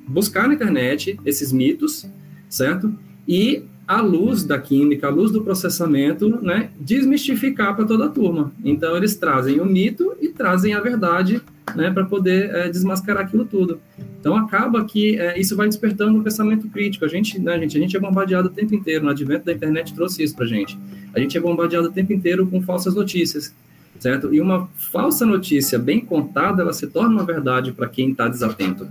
[0.07, 2.07] buscar na internet esses mitos,
[2.49, 2.93] certo?
[3.27, 8.51] E à luz da química, à luz do processamento, né, desmistificar para toda a turma.
[8.63, 11.41] Então eles trazem o mito e trazem a verdade,
[11.73, 13.79] né, para poder é, desmascarar aquilo tudo.
[14.19, 17.05] Então acaba que é, isso vai despertando um pensamento crítico.
[17.05, 19.05] A gente, né, gente, a gente é bombardeado o tempo inteiro.
[19.05, 20.77] No advento da internet trouxe isso para gente.
[21.13, 23.53] A gente é bombardeado o tempo inteiro com falsas notícias,
[23.99, 24.33] certo?
[24.33, 28.85] E uma falsa notícia bem contada, ela se torna uma verdade para quem está desatento.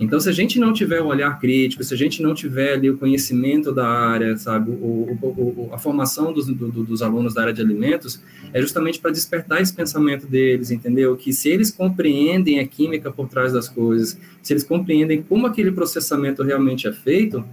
[0.00, 2.88] Então, se a gente não tiver um olhar crítico, se a gente não tiver ali
[2.88, 7.42] o conhecimento da área, sabe, o, o, o, a formação dos, do, dos alunos da
[7.42, 11.16] área de alimentos, é justamente para despertar esse pensamento deles, entendeu?
[11.16, 15.72] Que se eles compreendem a química por trás das coisas, se eles compreendem como aquele
[15.72, 17.44] processamento realmente é feito,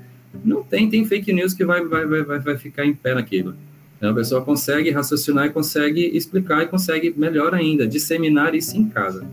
[0.44, 3.56] não tem, tem fake news que vai, vai, vai, vai ficar em pé naquilo.
[3.98, 8.88] Então, a pessoa consegue raciocinar e consegue explicar e consegue, melhor ainda, disseminar isso em
[8.88, 9.26] casa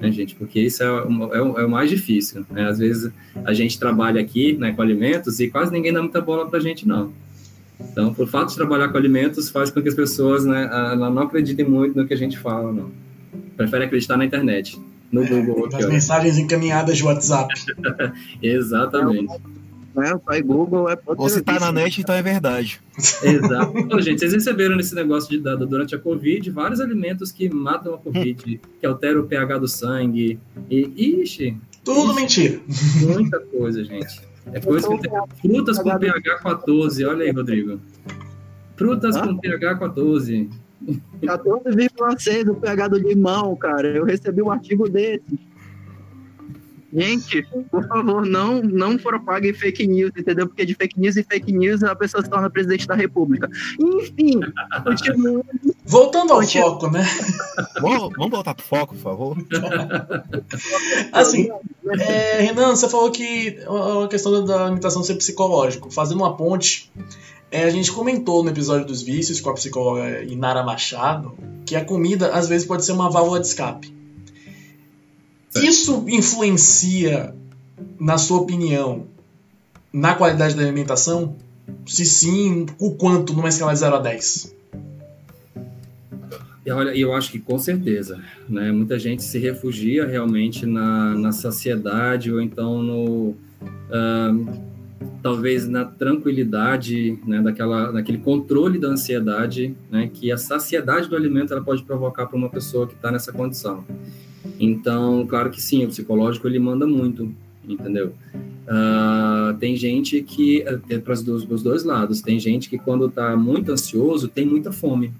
[0.00, 0.34] né, gente?
[0.34, 2.44] Porque isso é, é, o, é o mais difícil.
[2.50, 2.68] Né?
[2.68, 3.12] Às vezes
[3.44, 6.62] a gente trabalha aqui né, com alimentos e quase ninguém dá muita bola para a
[6.62, 7.12] gente, não.
[7.80, 11.64] Então, por fato de trabalhar com alimentos, faz com que as pessoas né, não acreditem
[11.64, 12.90] muito no que a gente fala, não.
[13.56, 14.80] Prefere acreditar na internet,
[15.12, 15.68] no Google.
[15.70, 17.54] Nas mensagens encaminhadas de WhatsApp.
[18.42, 19.32] Exatamente.
[19.98, 20.14] Né?
[20.14, 22.80] O pai Google é Ou se tá na net, então é verdade.
[23.22, 23.76] Exato.
[23.76, 27.94] Então, gente, vocês receberam nesse negócio de dado durante a Covid vários alimentos que matam
[27.94, 30.38] a Covid, que alteram o pH do sangue.
[30.70, 31.56] E, ixi.
[31.84, 32.60] Tudo ixi, mentira.
[33.02, 34.20] Muita coisa, gente.
[34.52, 35.10] É coisa que tem.
[35.42, 37.04] Frutas com pH 14.
[37.04, 37.80] Olha aí, Rodrigo.
[38.76, 40.48] Frutas com pH 14.
[41.22, 43.88] 14,6 o pH do limão, cara.
[43.88, 45.22] Eu recebi um artigo desse.
[46.92, 50.46] Gente, por favor, não, não propaguem fake news, entendeu?
[50.46, 53.48] Porque de fake news e fake news a pessoa se torna presidente da república.
[53.78, 54.40] Enfim,
[54.84, 55.44] continua.
[55.84, 57.06] Voltando ao foco, né?
[57.80, 59.36] Vamos, vamos voltar pro foco, por favor.
[61.12, 61.48] assim,
[62.00, 63.58] é, Renan, você falou que
[64.04, 65.90] a questão da alimentação ser psicológico.
[65.90, 66.90] Fazendo uma ponte,
[67.50, 71.84] é, a gente comentou no episódio dos vícios com a psicóloga Inara Machado que a
[71.84, 73.97] comida às vezes pode ser uma válvula de escape.
[75.56, 77.34] Isso influencia,
[77.98, 79.06] na sua opinião,
[79.92, 81.36] na qualidade da alimentação?
[81.86, 84.54] Se sim, o quanto numa escala de 0 a 10?
[86.70, 88.70] Olha, eu acho que com certeza, né?
[88.70, 94.68] Muita gente se refugia realmente na, na saciedade ou então no, uh,
[95.22, 101.52] talvez na tranquilidade, né, daquela, daquele controle da ansiedade, né, que a saciedade do alimento
[101.52, 103.84] ela pode provocar para uma pessoa que está nessa condição.
[104.58, 107.32] Então, claro que sim, o psicológico ele manda muito,
[107.68, 108.12] entendeu?
[108.68, 113.72] Uh, tem gente que, é para os dois, lados, tem gente que quando está muito
[113.72, 115.12] ansioso tem muita fome,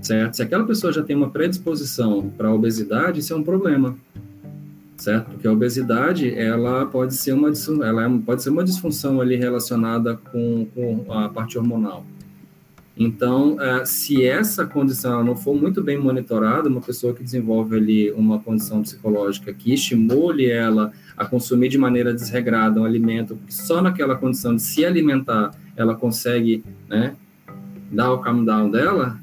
[0.00, 0.34] certo?
[0.34, 3.96] Se aquela pessoa já tem uma predisposição para obesidade, isso é um problema,
[4.96, 5.30] certo?
[5.30, 7.52] Porque a obesidade, ela pode ser uma,
[7.84, 12.04] ela é, pode ser uma disfunção ali relacionada com, com a parte hormonal.
[12.96, 18.10] Então, uh, se essa condição não for muito bem monitorada, uma pessoa que desenvolve ali
[18.12, 24.14] uma condição psicológica que estimule ela a consumir de maneira desregrada um alimento só naquela
[24.14, 27.14] condição de se alimentar ela consegue, né,
[27.90, 29.18] dar o calm down dela,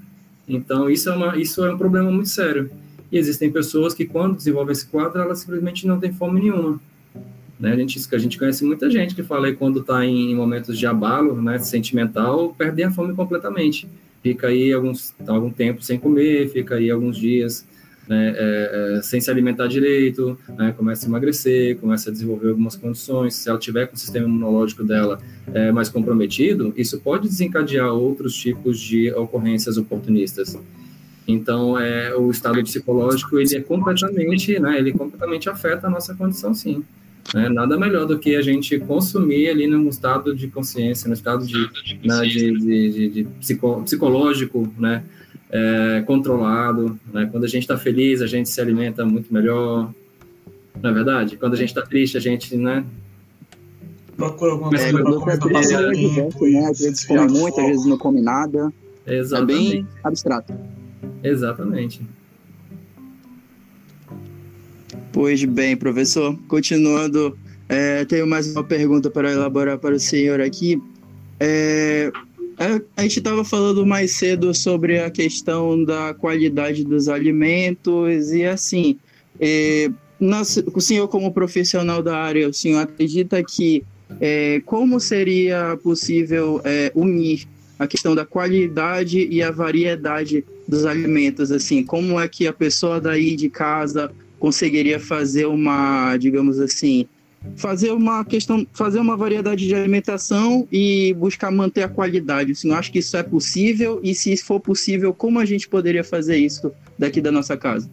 [0.48, 2.72] então isso é, uma, isso é um problema muito sério.
[3.12, 6.80] E existem pessoas que, quando desenvolvem esse quadro, elas simplesmente não têm fome nenhuma.
[7.60, 7.74] Né?
[7.74, 10.88] A, gente, a gente conhece muita gente que fala aí quando está em momentos de
[10.88, 13.88] abalo né, sentimental, perde a fome completamente.
[14.24, 17.66] Fica aí alguns, algum tempo sem comer, fica aí alguns dias
[18.10, 22.76] né, é, é, sem se alimentar direito, né, começa a emagrecer, começa a desenvolver algumas
[22.76, 23.36] condições.
[23.36, 25.22] Se ela tiver com o sistema imunológico dela
[25.54, 30.58] é, mais comprometido, isso pode desencadear outros tipos de ocorrências oportunistas.
[31.28, 36.52] Então, é, o estado psicológico ele é completamente, né, ele completamente afeta a nossa condição,
[36.54, 36.84] sim.
[37.34, 37.50] Né?
[37.50, 41.70] Nada melhor do que a gente consumir ali num estado de consciência, no estado de,
[42.04, 45.04] né, de, de, de, de psico, psicológico, né,
[45.50, 47.00] é, controlado.
[47.14, 47.28] Né?
[47.32, 49.92] Quando a gente está feliz, a gente se alimenta muito melhor.
[50.82, 51.38] Não é verdade?
[51.38, 52.86] Quando a gente está triste, a gente, né?
[54.16, 56.46] Procura alguma coisa para passar tempo.
[56.46, 56.66] Né?
[56.66, 58.72] Às vezes come muito, às vezes não come nada.
[59.06, 59.68] Exatamente.
[59.68, 60.54] É bem abstrato.
[61.24, 62.02] Exatamente.
[65.12, 66.38] Pois bem, professor.
[66.48, 70.80] Continuando, é, tenho mais uma pergunta para elaborar para o senhor aqui.
[71.40, 72.12] É,
[72.60, 78.46] é a gente estava falando mais cedo sobre a questão da qualidade dos alimentos e
[78.46, 78.98] assim,
[79.40, 83.84] é, nós, o senhor como profissional da área, o senhor acredita que
[84.22, 87.48] é, como seria possível é, unir
[87.80, 93.00] a questão da qualidade e a variedade dos alimentos, assim, como é que a pessoa
[93.00, 97.08] daí de casa conseguiria fazer uma, digamos assim,
[97.56, 102.52] fazer uma questão, fazer uma variedade de alimentação e buscar manter a qualidade.
[102.52, 106.04] Assim, eu acho que isso é possível e se for possível, como a gente poderia
[106.04, 107.90] fazer isso daqui da nossa casa?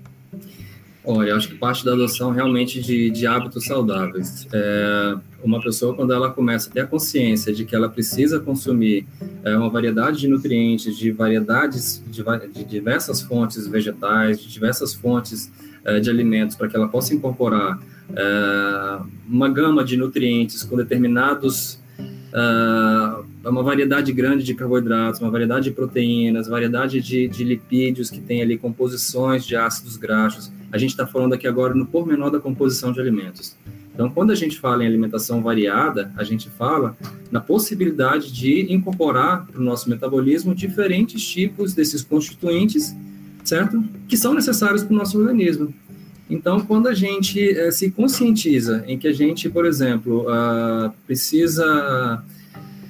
[1.09, 4.49] Olha, acho que parte da adoção realmente de, de hábitos saudáveis.
[4.53, 9.07] É, uma pessoa, quando ela começa a ter a consciência de que ela precisa consumir
[9.45, 15.49] é, uma variedade de nutrientes, de variedades, de, de diversas fontes vegetais, de diversas fontes
[16.01, 17.79] de alimentos, para que ela possa incorporar
[18.15, 21.81] é, uma gama de nutrientes com determinados
[22.37, 28.21] uh, uma variedade grande de carboidratos, uma variedade de proteínas, variedade de, de lipídios que
[28.21, 30.53] tem ali composições de ácidos graxos.
[30.71, 33.57] A gente está falando aqui agora no pormenor da composição de alimentos.
[33.95, 36.95] Então, quando a gente fala em alimentação variada, a gente fala
[37.31, 42.95] na possibilidade de incorporar para o nosso metabolismo diferentes tipos desses constituintes,
[43.47, 43.83] certo?
[44.09, 45.73] Que são necessários para o nosso organismo.
[46.29, 52.25] Então, quando a gente eh, se conscientiza em que a gente, por exemplo, uh, precisa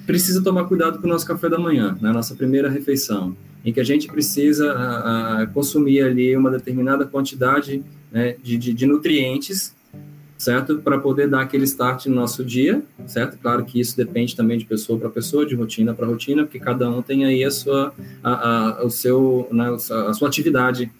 [0.06, 3.72] precisa tomar cuidado com o nosso café da manhã, na né, nossa primeira refeição, em
[3.72, 9.74] que a gente precisa uh, consumir ali uma determinada quantidade né, de, de, de nutrientes,
[10.38, 10.78] certo?
[10.78, 13.38] Para poder dar aquele start no nosso dia, certo?
[13.40, 16.88] Claro que isso depende também de pessoa para pessoa, de rotina para rotina, porque cada
[16.90, 20.90] um tem aí a sua, a, a, o seu, né, a sua atividade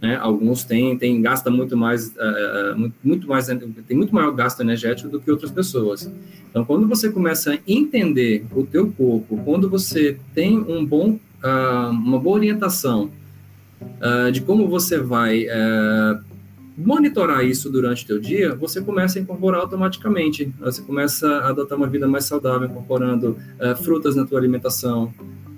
[0.00, 0.16] né?
[0.20, 5.20] Alguns têm, têm gasta muito mais, uh, muito mais, tem muito maior gasto energético do
[5.20, 6.10] que outras pessoas.
[6.50, 11.90] Então, quando você começa a entender o teu corpo, quando você tem um bom, uh,
[11.90, 13.10] uma boa orientação
[13.80, 15.46] uh, de como você vai
[16.76, 20.52] monitorar isso durante o teu dia, você começa a incorporar automaticamente.
[20.60, 23.36] Você começa a adotar uma vida mais saudável, incorporando
[23.82, 25.12] frutas na tua alimentação,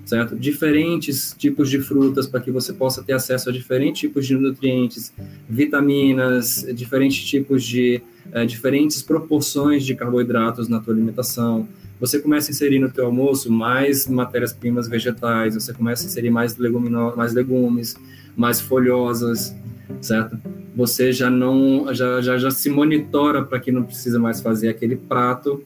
[0.05, 0.35] certo?
[0.35, 5.13] Diferentes tipos de frutas para que você possa ter acesso a diferentes tipos de nutrientes,
[5.47, 8.01] vitaminas, diferentes tipos de
[8.31, 11.67] é, diferentes proporções de carboidratos na tua alimentação.
[11.99, 16.55] Você começa a inserir no teu almoço mais matérias-primas vegetais, você começa a inserir mais,
[16.55, 17.95] legumino, mais legumes,
[18.37, 19.53] mais folhosas,
[20.01, 20.37] certo?
[20.75, 24.95] Você já não já, já, já se monitora para que não precisa mais fazer aquele
[24.95, 25.63] prato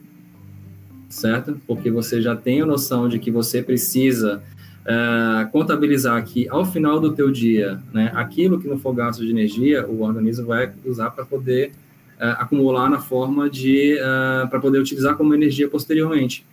[1.10, 1.60] certo?
[1.68, 4.42] Porque você já tem a noção de que você precisa
[4.82, 9.30] uh, contabilizar que ao final do teu dia, né, aquilo que não for gasto de
[9.30, 11.72] energia, o organismo vai usar para poder
[12.20, 13.98] acumular na forma de
[14.50, 16.46] para poder utilizar como energia posteriormente.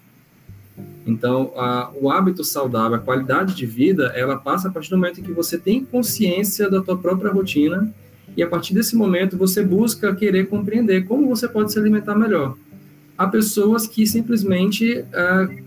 [1.11, 5.21] Então, a, o hábito saudável, a qualidade de vida, ela passa a partir do momento
[5.21, 7.93] em que você tem consciência da tua própria rotina
[8.37, 12.57] e a partir desse momento você busca querer compreender como você pode se alimentar melhor.
[13.19, 15.63] Há pessoas que simplesmente uh,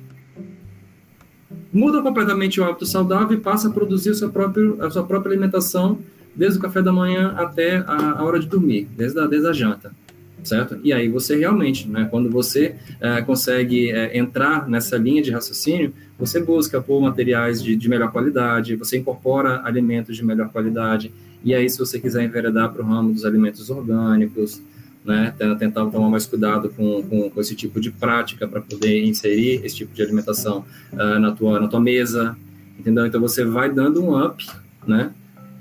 [1.71, 5.33] mudam completamente o hábito saudável e passam a produzir o seu próprio, a sua própria
[5.33, 5.99] alimentação
[6.33, 9.53] desde o café da manhã até a, a hora de dormir, desde a, desde a
[9.53, 10.02] janta
[10.43, 10.79] certo?
[10.83, 15.93] E aí você realmente, né, quando você é, consegue é, entrar nessa linha de raciocínio,
[16.17, 21.11] você busca por materiais de, de, melhor qualidade, você incorpora alimentos de melhor qualidade,
[21.43, 24.61] e aí se você quiser enveredar para o ramo dos alimentos orgânicos,
[25.03, 29.61] né, tentar tomar mais cuidado com, com, com esse tipo de prática para poder inserir
[29.65, 30.63] esse tipo de alimentação
[30.93, 32.37] uh, na, tua, na tua mesa,
[32.79, 33.05] entendeu?
[33.05, 34.45] Então você vai dando um up,
[34.87, 35.11] né,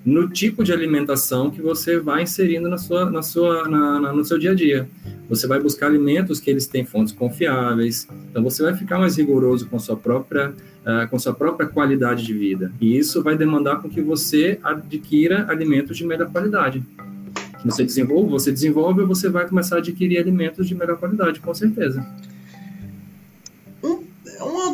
[0.05, 4.25] no tipo de alimentação que você vai inserindo na sua, na sua, na, na, no
[4.25, 4.89] seu dia a dia.
[5.29, 9.67] Você vai buscar alimentos que eles têm fontes confiáveis, então você vai ficar mais rigoroso
[9.69, 12.73] com sua própria, uh, com sua própria qualidade de vida.
[12.81, 16.83] E isso vai demandar com que você adquira alimentos de melhor qualidade.
[17.65, 22.05] Você desenvolve, você desenvolve, você vai começar a adquirir alimentos de melhor qualidade, com certeza.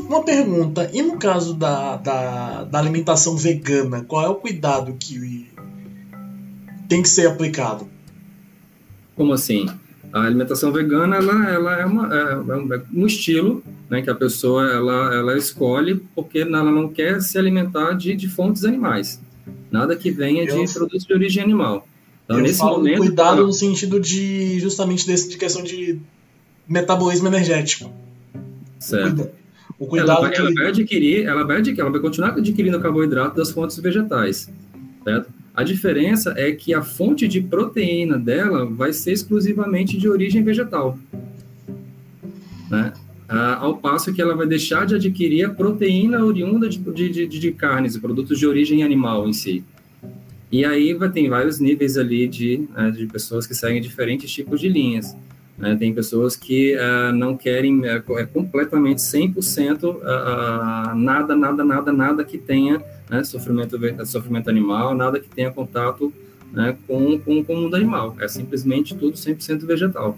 [0.09, 5.49] Uma, pergunta, e no caso da, da, da alimentação vegana, qual é o cuidado que
[6.89, 7.87] tem que ser aplicado?
[9.15, 9.69] Como assim?
[10.13, 14.67] A alimentação vegana ela, ela é, uma, é, é um estilo né, que a pessoa
[14.71, 19.21] ela, ela escolhe porque ela não quer se alimentar de, de fontes animais.
[19.71, 21.87] Nada que venha eu, de produtos de origem animal.
[22.25, 26.01] Então, nesse momento, cuidado no sentido de justamente desse, de questão de
[26.67, 27.91] metabolismo energético.
[28.79, 29.31] Certo.
[29.79, 30.37] O cuidado ela, que...
[30.37, 34.51] ela vai adquirir, ela vai adquirir, ela vai continuar adquirindo carboidrato das fontes vegetais,
[35.05, 35.31] certo?
[35.55, 40.99] A diferença é que a fonte de proteína dela vai ser exclusivamente de origem vegetal,
[42.71, 42.93] né?
[43.29, 47.39] Ah, ao passo que ela vai deixar de adquirir a proteína oriunda de, de, de,
[47.39, 49.63] de carnes e produtos de origem animal em si.
[50.51, 54.59] E aí vai ter vários níveis ali de, né, de pessoas que seguem diferentes tipos
[54.59, 55.15] de linhas.
[55.59, 55.77] Né?
[55.77, 61.93] Tem pessoas que uh, não querem, é, é completamente 100% uh, uh, nada, nada, nada,
[61.93, 62.81] nada que tenha
[63.11, 66.13] né, sofrimento, sofrimento animal, nada que tenha contato
[66.53, 68.17] né, com, com, com o mundo animal.
[68.21, 70.17] É simplesmente tudo 100% vegetal.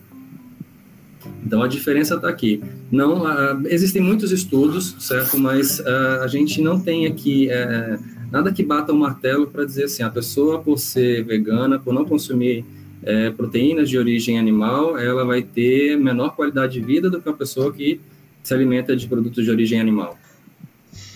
[1.44, 2.62] Então a diferença está aqui.
[2.90, 5.38] Não, uh, existem muitos estudos, certo?
[5.38, 9.84] Mas uh, a gente não tem aqui uh, nada que bata o martelo para dizer
[9.84, 12.64] assim, a pessoa por ser vegana, por não consumir
[13.02, 17.36] é, proteínas de origem animal, ela vai ter menor qualidade de vida do que uma
[17.36, 18.00] pessoa que
[18.42, 20.18] se alimenta de produtos de origem animal.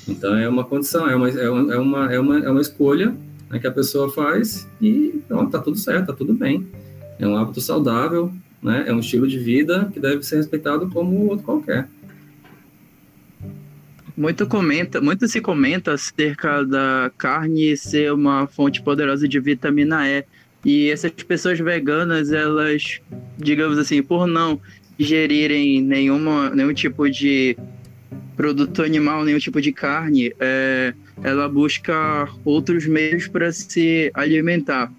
[0.07, 3.15] Então é uma condição, é uma, é é uma, é uma, é uma escolha
[3.51, 6.67] né, que a pessoa faz e pronto, tá tudo certo, tá tudo bem.
[7.19, 8.33] É um hábito saudável,
[8.63, 11.89] né, é um estilo de vida que deve ser respeitado como outro qualquer.
[14.17, 20.25] Muito comenta, muito se comenta acerca da carne ser uma fonte poderosa de vitamina E.
[20.65, 23.01] E essas pessoas veganas, elas,
[23.37, 24.61] digamos assim, por não
[24.99, 27.57] ingerirem nenhuma, nenhum tipo de
[28.37, 34.93] produto animal, nenhum tipo de carne, é, ela busca outros meios para se alimentar.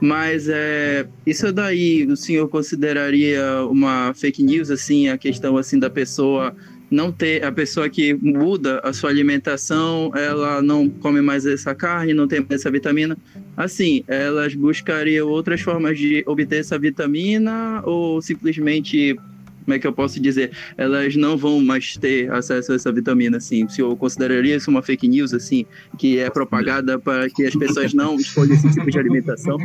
[0.00, 5.88] Mas é, isso daí o senhor consideraria uma fake news, assim, a questão assim da
[5.88, 6.54] pessoa
[6.92, 12.12] não ter a pessoa que muda a sua alimentação, ela não come mais essa carne,
[12.12, 13.16] não tem mais essa vitamina.
[13.56, 19.16] Assim, elas buscariam outras formas de obter essa vitamina ou simplesmente
[19.64, 20.50] como é que eu posso dizer?
[20.76, 23.68] Elas não vão mais ter acesso a essa vitamina, assim.
[23.68, 25.64] Se eu consideraria isso uma fake news, assim,
[25.96, 29.56] que é propagada para que as pessoas não escolham esse tipo de alimentação?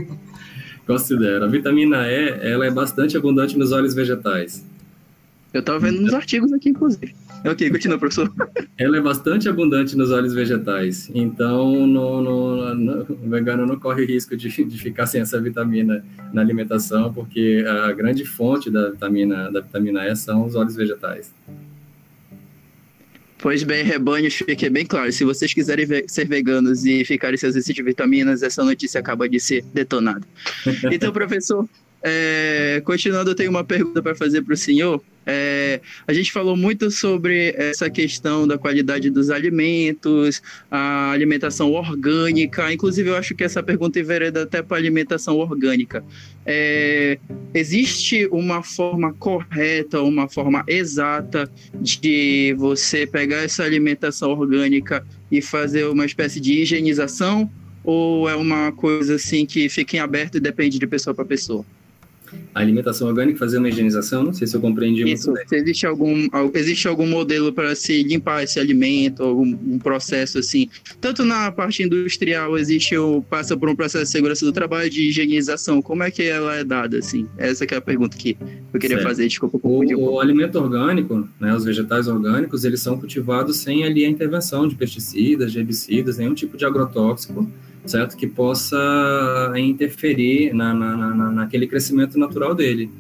[0.85, 1.45] Considero.
[1.45, 4.63] A vitamina E, ela é bastante abundante nos óleos vegetais.
[5.53, 7.15] Eu tava vendo nos artigos aqui, inclusive.
[7.57, 8.31] Ok, continua, professor.
[8.77, 14.05] Ela é bastante abundante nos óleos vegetais, então no, no, no, o vegano não corre
[14.05, 19.51] risco de, de ficar sem essa vitamina na alimentação, porque a grande fonte da vitamina,
[19.51, 21.33] da vitamina E são os óleos vegetais.
[23.39, 25.11] Pois bem, rebanhos, fique bem claro.
[25.11, 29.63] Se vocês quiserem ser veganos e ficarem sem de vitaminas, essa notícia acaba de ser
[29.73, 30.25] detonada.
[30.91, 31.67] Então, professor,
[32.03, 35.01] é, continuando, eu tenho uma pergunta para fazer para o senhor.
[35.29, 40.41] É, a gente falou muito sobre essa questão da qualidade dos alimentos,
[40.71, 42.71] a alimentação orgânica.
[42.71, 46.01] Inclusive, eu acho que essa pergunta envereda até para alimentação orgânica.
[46.45, 47.19] É,
[47.53, 55.87] existe uma forma correta, uma forma exata de você pegar essa alimentação orgânica e fazer
[55.87, 57.51] uma espécie de higienização?
[57.83, 61.65] Ou é uma coisa assim que fica em aberto e depende de pessoa para pessoa?
[62.53, 65.59] A alimentação orgânica fazer uma higienização, não sei se eu compreendi Isso, muito bem.
[65.59, 70.69] existe algum, existe algum modelo para se limpar esse alimento, algum um processo assim?
[70.99, 75.09] Tanto na parte industrial existe o passa por um processo de segurança do trabalho de
[75.09, 75.81] higienização.
[75.81, 77.27] Como é que ela é dada assim?
[77.37, 78.37] Essa é a pergunta que
[78.73, 79.07] eu queria certo.
[79.07, 79.27] fazer.
[79.27, 84.05] Desculpa, o, um o alimento orgânico, né, os vegetais orgânicos, eles são cultivados sem ali
[84.05, 87.49] a intervenção de pesticidas, de herbicidas, nenhum tipo de agrotóxico
[87.87, 88.15] certo?
[88.15, 88.77] Que possa
[89.55, 92.91] interferir na, na, na, naquele crescimento natural dele.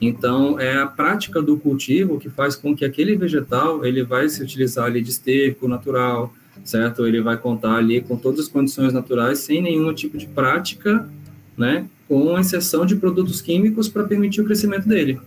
[0.00, 4.42] Então, é a prática do cultivo que faz com que aquele vegetal ele vai se
[4.42, 7.06] utilizar ali de esterco natural, certo?
[7.06, 11.08] Ele vai contar ali com todas as condições naturais, sem nenhum tipo de prática,
[11.56, 11.86] né?
[12.06, 15.18] Com exceção de produtos químicos para permitir o crescimento dele.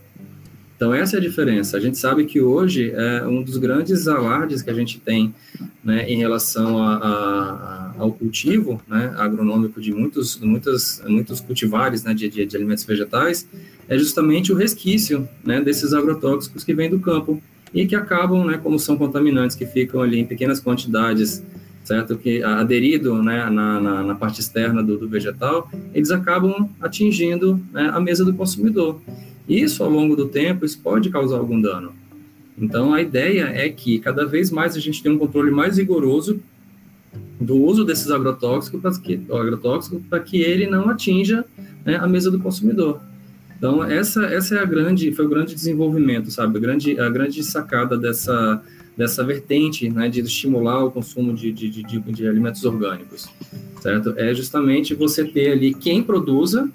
[0.78, 1.76] Então, essa é a diferença.
[1.76, 5.34] A gente sabe que hoje é um dos grandes alardes que a gente tem
[5.82, 12.14] né, em relação a, a, ao cultivo né, agronômico de muitos, muitos, muitos cultivares né,
[12.14, 13.46] de, de, de, alimentos vegetais
[13.88, 17.42] é justamente o resquício né, desses agrotóxicos que vêm do campo
[17.74, 21.42] e que acabam, né, como são contaminantes que ficam ali em pequenas quantidades,
[21.84, 22.16] certo?
[22.16, 27.90] Que aderido né, na, na, na parte externa do, do, vegetal, eles acabam atingindo né,
[27.92, 29.00] a mesa do consumidor.
[29.48, 31.92] Isso, ao longo do tempo, isso pode causar algum dano.
[32.56, 36.40] Então, a ideia é que cada vez mais a gente tem um controle mais rigoroso
[37.40, 41.44] do uso desses agrotóxicos para que, agrotóxico, que ele não atinja
[41.84, 43.00] né, a mesa do consumidor.
[43.56, 46.58] Então, essa, essa é a grande, foi o grande desenvolvimento, sabe?
[46.58, 48.62] A grande, a grande sacada dessa,
[48.96, 53.28] dessa vertente né, de estimular o consumo de, de, de, de alimentos orgânicos,
[53.80, 54.14] certo?
[54.16, 56.70] É justamente você ter ali quem produza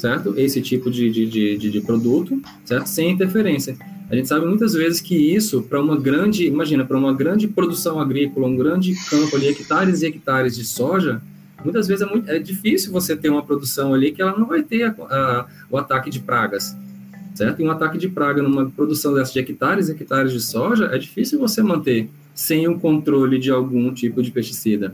[0.00, 0.34] certo?
[0.36, 1.26] Esse tipo de, de,
[1.58, 2.86] de, de produto, certo?
[2.86, 3.76] Sem interferência.
[4.10, 8.00] A gente sabe muitas vezes que isso, para uma grande, imagina, para uma grande produção
[8.00, 11.22] agrícola, um grande campo ali, hectares e hectares de soja,
[11.64, 14.64] muitas vezes é, muito, é difícil você ter uma produção ali que ela não vai
[14.64, 16.76] ter a, a, o ataque de pragas,
[17.36, 17.62] certo?
[17.62, 20.98] E um ataque de praga numa produção dessa de hectares e hectares de soja, é
[20.98, 24.92] difícil você manter sem o controle de algum tipo de pesticida.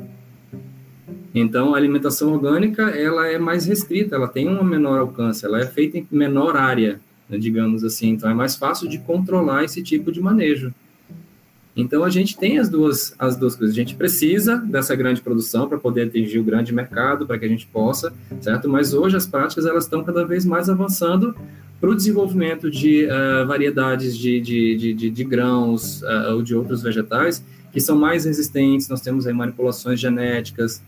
[1.35, 5.67] Então, a alimentação orgânica, ela é mais restrita, ela tem um menor alcance, ela é
[5.67, 8.11] feita em menor área, né, digamos assim.
[8.11, 10.73] Então, é mais fácil de controlar esse tipo de manejo.
[11.77, 13.77] Então, a gente tem as duas, as duas coisas.
[13.77, 17.49] A gente precisa dessa grande produção para poder atingir o grande mercado, para que a
[17.49, 18.67] gente possa, certo?
[18.69, 21.37] Mas hoje as práticas, elas estão cada vez mais avançando
[21.79, 26.55] para o desenvolvimento de uh, variedades de, de, de, de, de grãos uh, ou de
[26.55, 28.89] outros vegetais que são mais resistentes.
[28.89, 30.83] Nós temos aí manipulações genéticas,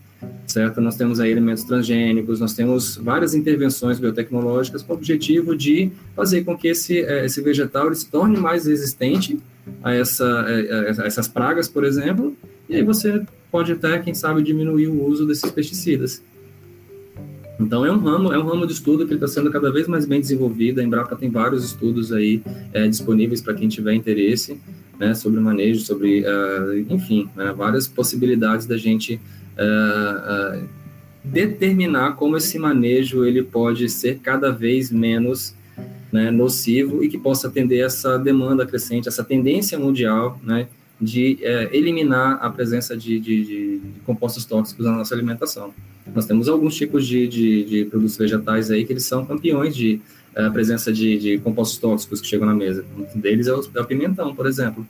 [0.45, 0.81] certo?
[0.81, 6.43] Nós temos aí elementos transgênicos, nós temos várias intervenções biotecnológicas com o objetivo de fazer
[6.43, 9.39] com que esse, eh, esse vegetal se torne mais resistente
[9.83, 12.35] a, essa, eh, a essas pragas, por exemplo,
[12.67, 16.21] e aí você pode até, quem sabe, diminuir o uso desses pesticidas.
[17.59, 20.05] Então é um ramo, é um ramo de estudo que está sendo cada vez mais
[20.05, 20.79] bem desenvolvido.
[20.79, 22.41] A Embrapa tem vários estudos aí
[22.73, 24.57] é, disponíveis para quem tiver interesse,
[24.97, 29.19] né, sobre manejo, sobre, uh, enfim, né, várias possibilidades da gente
[29.59, 30.69] uh, uh,
[31.23, 35.53] determinar como esse manejo ele pode ser cada vez menos
[36.11, 40.67] né, nocivo e que possa atender essa demanda crescente, essa tendência mundial né,
[40.99, 45.73] de uh, eliminar a presença de, de, de, compostos tóxicos na nossa alimentação.
[46.13, 50.01] Nós temos alguns tipos de, de, produtos vegetais aí que eles são campeões de
[50.35, 52.83] uh, presença de, compostos tóxicos que chegam na mesa.
[53.15, 54.85] Um deles é o, é o pimentão, por exemplo.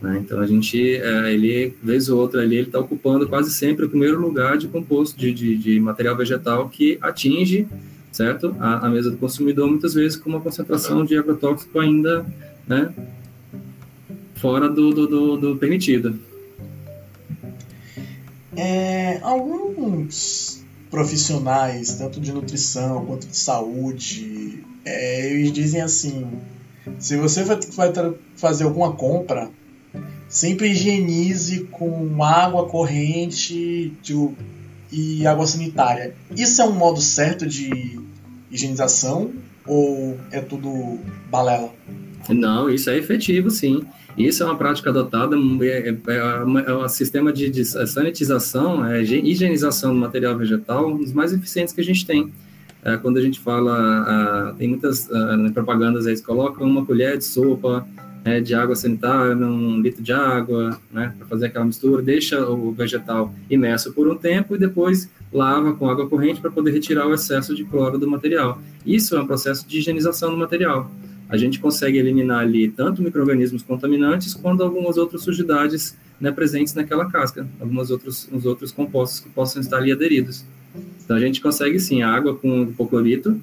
[0.00, 0.22] Né?
[0.24, 3.88] Então a gente, é, ele, vez ou outra, ali, ele está ocupando quase sempre o
[3.88, 7.66] primeiro lugar de composto de, de, de material vegetal que atinge
[8.16, 8.56] certo?
[8.58, 12.24] A, a, mesa do consumidor, muitas vezes com uma concentração de agrotóxico ainda
[12.66, 12.90] né,
[14.36, 16.18] fora do, do, do, do permitido.
[18.56, 26.26] É, alguns profissionais, tanto de nutrição quanto de saúde, é, eles dizem assim:
[26.98, 27.58] se você vai,
[27.92, 29.50] vai fazer alguma compra,
[30.28, 34.30] sempre higienize com água corrente de,
[34.90, 36.14] e água sanitária.
[36.36, 38.00] Isso é um modo certo de
[38.50, 39.32] higienização
[39.66, 40.98] ou é tudo
[41.30, 41.70] balela?
[42.28, 43.84] Não, isso é efetivo, sim.
[44.16, 49.02] Isso é uma prática adotada, é, é, é, é um sistema de, de sanitização, é,
[49.02, 52.32] higienização do material vegetal, um dos mais eficientes que a gente tem.
[52.82, 55.08] É, quando a gente fala, tem muitas
[55.52, 57.86] propagandas aí, colocam uma colher de sopa
[58.26, 62.72] é, de água sanitária, um litro de água, né, para fazer aquela mistura, deixa o
[62.72, 67.14] vegetal imerso por um tempo e depois lava com água corrente para poder retirar o
[67.14, 68.60] excesso de cloro do material.
[68.84, 70.90] Isso é um processo de higienização do material.
[71.28, 77.08] A gente consegue eliminar ali tanto micro-organismos contaminantes quanto algumas outras sujidades né, presentes naquela
[77.08, 80.44] casca, alguns outros, uns outros compostos que possam estar ali aderidos.
[81.04, 83.40] Então a gente consegue sim, a água com hipoclorito,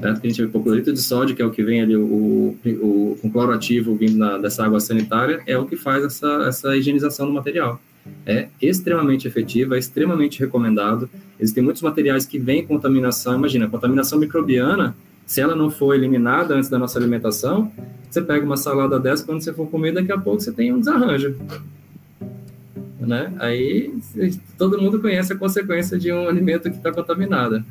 [0.00, 0.20] certo?
[0.20, 3.18] Que a gente vê hipoclorito de sódio, que é o que vem ali, o, o,
[3.22, 7.32] o cloroativo vindo na, dessa água sanitária, é o que faz essa, essa higienização do
[7.32, 7.80] material.
[8.24, 11.08] É extremamente efetivo, é extremamente recomendado.
[11.40, 13.36] Existem muitos materiais que vêm contaminação.
[13.36, 17.70] Imagina, contaminação microbiana, se ela não for eliminada antes da nossa alimentação,
[18.08, 20.78] você pega uma salada dessa, quando você for comer, daqui a pouco você tem um
[20.78, 21.34] desarranjo.
[23.00, 23.32] Né?
[23.38, 23.92] Aí
[24.56, 27.64] todo mundo conhece a consequência de um alimento que está contaminado.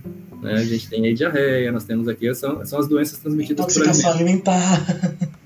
[0.46, 0.54] Né?
[0.54, 4.06] A gente tem aí diarreia, nós temos aqui, são, são as doenças transmitidas por alimentos.
[4.06, 4.86] alimentar.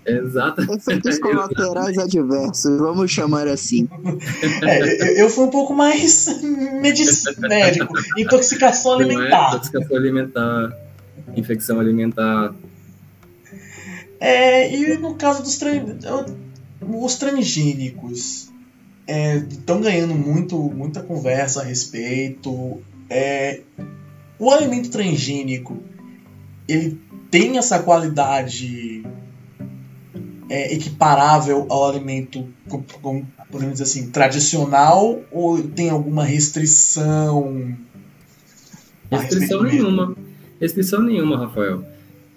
[0.05, 0.61] Exato.
[0.73, 3.87] Efeitos colaterais adversos, vamos chamar assim.
[4.61, 6.27] É, eu fui um pouco mais
[7.39, 7.93] médico.
[8.17, 9.45] Intoxicação é alimentar.
[9.45, 10.77] É, intoxicação alimentar,
[11.37, 12.53] infecção alimentar.
[14.19, 15.57] É, e no caso dos
[16.81, 18.49] os transgênicos
[19.49, 22.81] estão é, ganhando muito, muita conversa a respeito.
[23.09, 23.61] É,
[24.39, 25.77] o alimento transgênico
[26.67, 29.03] ele tem essa qualidade
[30.49, 32.47] é, equiparável ao alimento,
[33.01, 37.75] como, podemos dizer assim, tradicional ou tem alguma restrição?
[39.11, 40.15] Restrição nenhuma.
[40.59, 41.83] Restrição nenhuma, Rafael.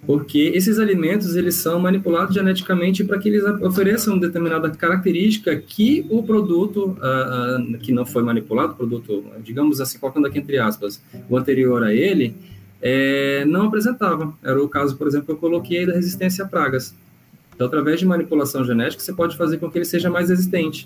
[0.05, 6.21] Porque esses alimentos eles são manipulados geneticamente para que eles ofereçam determinada característica que o
[6.21, 11.37] produto uh, uh, que não foi manipulado, produto, digamos assim, colocando aqui entre aspas, o
[11.37, 12.35] anterior a ele,
[12.81, 14.33] é, não apresentava.
[14.43, 16.93] Era o caso, por exemplo, que eu coloquei da resistência a pragas.
[17.55, 20.85] Então, através de manipulação genética, você pode fazer com que ele seja mais resistente.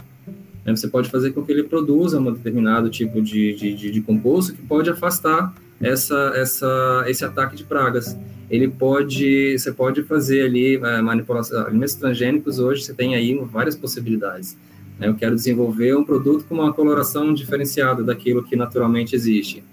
[0.63, 0.75] Né?
[0.75, 4.53] Você pode fazer com que ele produza um determinado tipo de, de, de, de composto
[4.53, 8.17] que pode afastar essa, essa, esse ataque de pragas.
[8.49, 13.75] Ele pode, você pode fazer ali é, manipulação, alimentos transgênicos hoje você tem aí várias
[13.75, 14.57] possibilidades.
[14.99, 15.07] Né?
[15.07, 19.63] Eu quero desenvolver um produto com uma coloração diferenciada daquilo que naturalmente existe.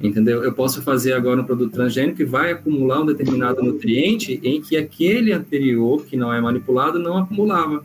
[0.00, 0.44] Entendeu?
[0.44, 4.76] Eu posso fazer agora um produto transgênico que vai acumular um determinado nutriente em que
[4.76, 7.84] aquele anterior, que não é manipulado, não acumulava.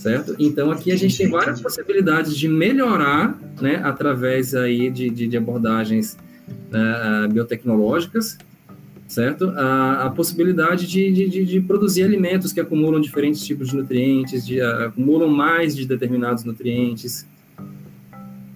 [0.00, 0.34] Certo?
[0.38, 5.36] Então, aqui a gente tem várias possibilidades de melhorar, né, através aí de, de, de
[5.36, 6.16] abordagens
[6.48, 8.38] uh, biotecnológicas,
[9.06, 9.50] certo?
[9.50, 14.62] A, a possibilidade de, de, de, produzir alimentos que acumulam diferentes tipos de nutrientes, de,
[14.62, 17.26] uh, acumulam mais de determinados nutrientes,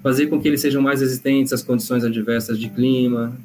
[0.02, 3.36] fazer com que eles sejam mais resistentes às condições adversas de clima.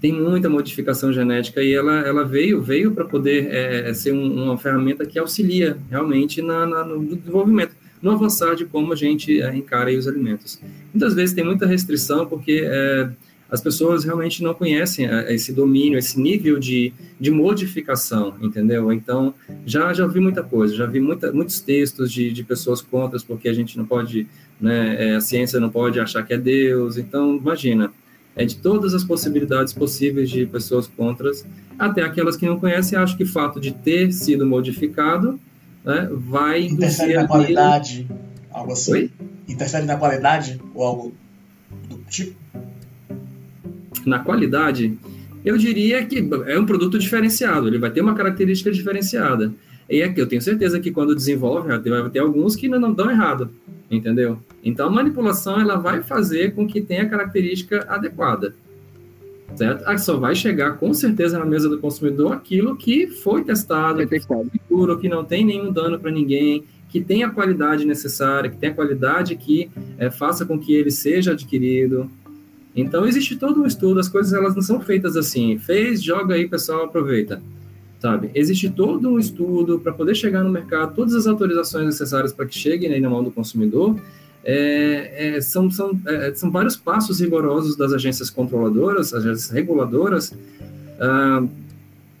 [0.00, 4.56] Tem muita modificação genética e ela, ela veio veio para poder é, ser um, uma
[4.56, 9.54] ferramenta que auxilia realmente na, na, no desenvolvimento, no avançar de como a gente é,
[9.56, 10.60] encara os alimentos.
[10.92, 13.10] Muitas vezes tem muita restrição porque é,
[13.50, 18.92] as pessoas realmente não conhecem é, esse domínio, esse nível de, de modificação, entendeu?
[18.92, 19.34] Então,
[19.64, 23.48] já, já vi muita coisa, já vi muita, muitos textos de, de pessoas contra, porque
[23.48, 24.26] a gente não pode,
[24.60, 27.90] né, é, a ciência não pode achar que é Deus, então, imagina,
[28.38, 31.44] é de todas as possibilidades possíveis de pessoas contras,
[31.78, 35.38] até aquelas que não conhecem, acho que o fato de ter sido modificado
[35.84, 36.62] né, vai...
[36.62, 38.08] Interfere na qualidade,
[38.50, 38.92] algo assim?
[38.92, 39.10] Oi?
[39.46, 41.14] Interfere na qualidade ou algo
[41.88, 42.34] do tipo?
[44.08, 44.98] na qualidade,
[45.44, 49.52] eu diria que é um produto diferenciado, ele vai ter uma característica diferenciada.
[49.88, 53.10] E é que eu tenho certeza que quando desenvolve, vai ter alguns que não dão
[53.10, 53.50] errado,
[53.90, 54.38] entendeu?
[54.62, 58.54] Então a manipulação ela vai fazer com que tenha a característica adequada.
[59.56, 59.82] Certo?
[59.86, 64.20] Ah, só vai chegar com certeza na mesa do consumidor aquilo que foi testado, que
[64.20, 68.58] foi seguro, que não tem nenhum dano para ninguém, que tem a qualidade necessária, que
[68.58, 72.10] tem a qualidade que é, faça com que ele seja adquirido,
[72.80, 76.48] então existe todo um estudo, as coisas elas não são feitas assim, fez, joga aí,
[76.48, 77.42] pessoal, aproveita.
[78.00, 78.30] Sabe?
[78.34, 82.56] Existe todo um estudo para poder chegar no mercado, todas as autorizações necessárias para que
[82.56, 83.98] cheguem aí na mão do consumidor.
[84.44, 90.32] É, é, são, são, é, são vários passos rigorosos das agências controladoras, agências reguladoras,
[91.00, 91.44] ah,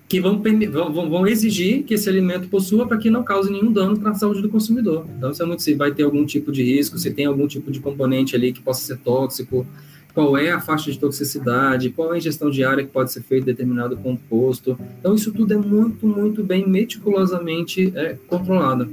[0.08, 3.98] que vão, vão, vão, exigir que esse alimento possua para que não cause nenhum dano
[3.98, 5.06] para a saúde do consumidor.
[5.16, 7.70] Então, se, é muito, se vai ter algum tipo de risco, se tem algum tipo
[7.70, 9.66] de componente ali que possa ser tóxico,
[10.18, 13.44] qual é a faixa de toxicidade, qual é a ingestão diária que pode ser feita
[13.44, 14.76] de determinado composto.
[14.98, 18.90] Então, isso tudo é muito, muito bem meticulosamente é, controlado.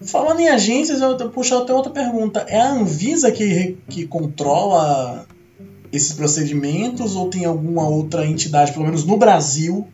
[0.00, 2.46] Falando em agências, eu puxar até outra pergunta.
[2.48, 5.26] É a Anvisa que, que controla
[5.92, 9.86] esses procedimentos ou tem alguma outra entidade, pelo menos no Brasil,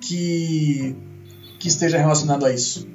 [0.00, 0.94] que,
[1.58, 2.86] que esteja relacionado a isso?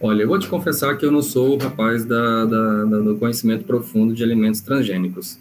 [0.00, 3.16] Olha, eu vou te confessar que eu não sou o rapaz da, da, da, do
[3.16, 5.40] conhecimento profundo de alimentos transgênicos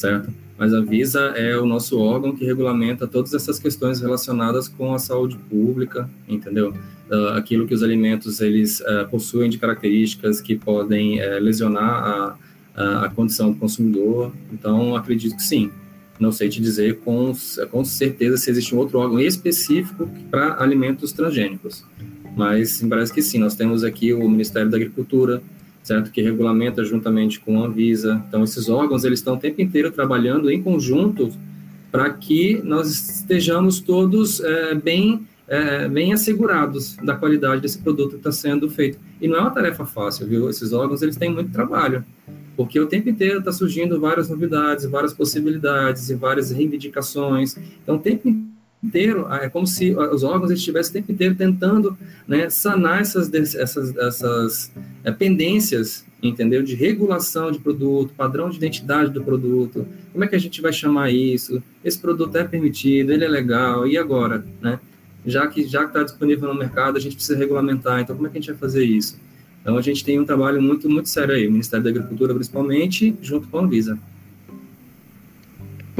[0.00, 0.32] certo?
[0.58, 4.98] Mas a Visa é o nosso órgão que regulamenta todas essas questões relacionadas com a
[4.98, 6.74] saúde pública, entendeu?
[7.10, 12.36] Uh, aquilo que os alimentos eles uh, possuem de características que podem uh, lesionar a,
[12.74, 14.32] a, a, condição do consumidor.
[14.52, 15.70] Então, acredito que sim.
[16.18, 17.32] Não sei te dizer com,
[17.70, 21.84] com certeza se existe um outro órgão específico para alimentos transgênicos.
[22.36, 23.38] Mas parece que sim.
[23.38, 25.42] Nós temos aqui o Ministério da Agricultura,
[25.82, 26.10] certo?
[26.10, 28.22] Que regulamenta juntamente com a Anvisa.
[28.28, 31.30] Então, esses órgãos eles estão o tempo inteiro trabalhando em conjunto
[31.90, 38.16] para que nós estejamos todos é, bem é, bem assegurados da qualidade desse produto que
[38.18, 39.00] está sendo feito.
[39.20, 40.48] E não é uma tarefa fácil, viu?
[40.48, 42.04] Esses órgãos eles têm muito trabalho,
[42.56, 47.56] porque o tempo inteiro está surgindo várias novidades, várias possibilidades e várias reivindicações.
[47.82, 48.49] Então, o tempo inteiro,
[49.40, 54.72] é como se os órgãos estivessem o tempo inteiro tentando né, sanar essas, essas, essas
[55.04, 56.62] é, pendências, entendeu?
[56.62, 60.72] De regulação de produto, padrão de identidade do produto, como é que a gente vai
[60.72, 61.62] chamar isso?
[61.84, 64.80] Esse produto é permitido, ele é legal, e agora, né?
[65.24, 68.00] já que já está disponível no mercado, a gente precisa regulamentar.
[68.00, 69.18] Então, como é que a gente vai fazer isso?
[69.60, 73.14] Então, a gente tem um trabalho muito, muito sério aí, o Ministério da Agricultura, principalmente,
[73.20, 73.98] junto com a Anvisa.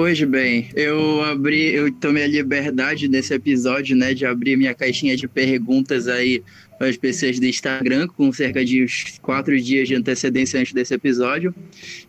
[0.01, 5.15] Pois bem, eu abri, eu tomei a liberdade nesse episódio, né, de abrir minha caixinha
[5.15, 6.43] de perguntas aí
[6.81, 11.55] as pessoas do Instagram, com cerca de uns quatro dias de antecedência antes desse episódio.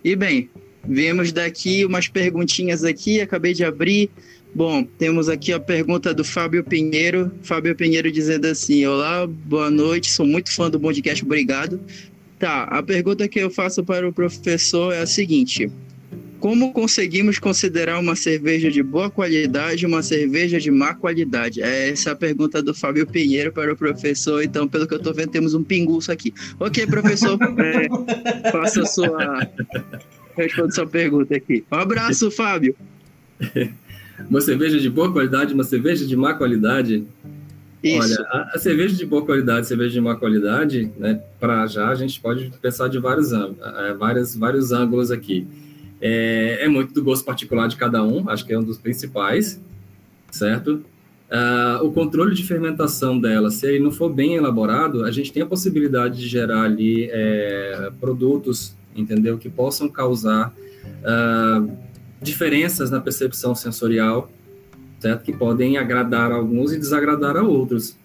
[0.01, 0.49] E bem,
[0.87, 4.09] vimos daqui umas perguntinhas aqui, acabei de abrir.
[4.55, 7.29] Bom, temos aqui a pergunta do Fábio Pinheiro.
[7.43, 11.77] Fábio Pinheiro dizendo assim: Olá, boa noite, sou muito fã do podcast, obrigado.
[12.39, 15.69] Tá, a pergunta que eu faço para o professor é a seguinte:
[16.41, 21.61] Como conseguimos considerar uma cerveja de boa qualidade e uma cerveja de má qualidade?
[21.61, 24.41] É essa é a pergunta do Fábio Pinheiro para o professor.
[24.43, 26.33] Então, pelo que eu estou vendo, temos um pinguço aqui.
[26.59, 29.47] Ok, professor, é, faça a sua.
[30.35, 31.63] Responda sua pergunta aqui.
[31.71, 32.75] Um abraço, Fábio.
[34.27, 37.05] uma cerveja de boa qualidade, uma cerveja de má qualidade.
[37.83, 37.99] Isso.
[37.99, 41.95] Olha, a, a, cerveja de boa qualidade, cerveja de má qualidade, né, para já a
[41.95, 45.47] gente pode pensar de vários, é, vários, vários ângulos aqui.
[46.01, 49.61] É, é, muito do gosto particular de cada um, acho que é um dos principais,
[50.31, 50.83] certo?
[51.31, 55.43] Uh, o controle de fermentação dela, se ele não for bem elaborado, a gente tem
[55.43, 61.71] a possibilidade de gerar ali é, produtos, entendeu, que possam causar uh,
[62.21, 64.29] diferenças na percepção sensorial,
[64.99, 65.23] certo?
[65.23, 67.95] Que podem agradar a alguns e desagradar a outros,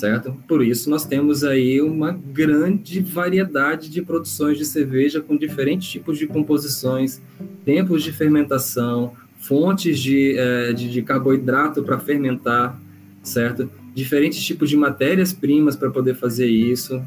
[0.00, 0.34] certo?
[0.48, 6.18] Por isso nós temos aí uma grande variedade de produções de cerveja com diferentes tipos
[6.18, 7.20] de composições,
[7.66, 12.80] tempos de fermentação, fontes de, é, de, de carboidrato para fermentar,
[13.22, 13.70] certo?
[13.94, 17.02] Diferentes tipos de matérias-primas para poder fazer isso,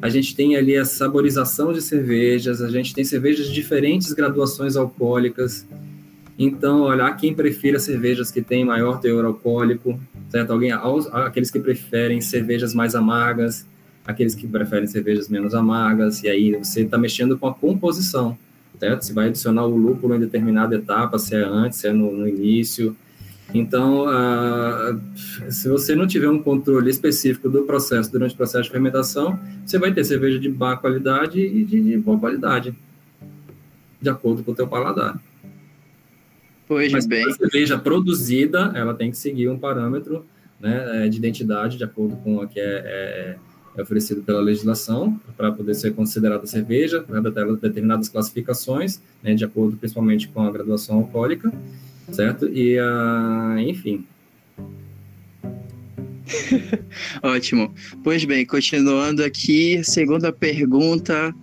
[0.00, 4.76] a gente tem ali a saborização de cervejas, a gente tem cervejas de diferentes graduações
[4.76, 5.66] alcoólicas.
[6.38, 10.52] Então, olhar quem prefere cervejas que têm maior teor alcoólico, certo?
[10.52, 13.66] Alguém, aqueles que preferem cervejas mais amargas,
[14.04, 18.36] aqueles que preferem cervejas menos amargas, e aí você está mexendo com a composição,
[18.78, 19.04] certo?
[19.04, 22.28] Você vai adicionar o lúpulo em determinada etapa, se é antes, se é no, no
[22.28, 22.94] início,
[23.54, 24.06] então,
[25.48, 29.78] se você não tiver um controle específico do processo durante o processo de fermentação, você
[29.78, 32.74] vai ter cerveja de má qualidade e de, de boa qualidade,
[34.00, 35.18] de acordo com o teu paladar.
[36.66, 37.24] Pois Mas bem.
[37.24, 40.26] a cerveja produzida, ela tem que seguir um parâmetro
[40.60, 43.36] né, é, de identidade de acordo com o que é, é,
[43.76, 49.76] é oferecido pela legislação para poder ser considerada cerveja, para determinadas classificações, né, de acordo
[49.76, 51.52] principalmente com a graduação alcoólica
[52.12, 52.48] certo?
[52.48, 54.06] E, uh, enfim.
[57.22, 57.72] Ótimo.
[58.02, 61.34] Pois bem, continuando aqui, segunda pergunta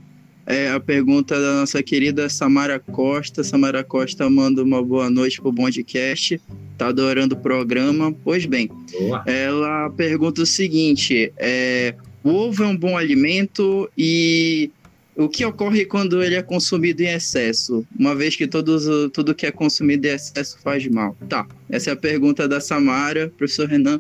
[0.45, 3.43] é a pergunta da nossa querida Samara Costa.
[3.43, 6.41] Samara Costa manda uma boa noite pro Bondcast.
[6.77, 8.13] Tá adorando o programa.
[8.23, 8.69] Pois bem,
[8.99, 9.23] boa.
[9.25, 14.69] ela pergunta o seguinte: é, o ovo é um bom alimento e
[15.15, 17.85] o que ocorre quando ele é consumido em excesso?
[17.97, 21.15] Uma vez que todos, tudo que é consumido em excesso faz mal.
[21.29, 23.99] Tá, essa é a pergunta da Samara, professor Renan.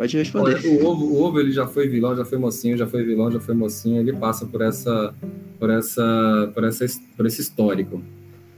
[0.00, 0.54] Pode responder.
[0.54, 3.30] Olha, o ovo, o ovo ele já foi vilão, já foi mocinho, já foi vilão,
[3.30, 4.00] já foi mocinho.
[4.00, 5.14] Ele passa por essa,
[5.58, 6.86] por essa, por essa,
[7.18, 8.02] por esse histórico.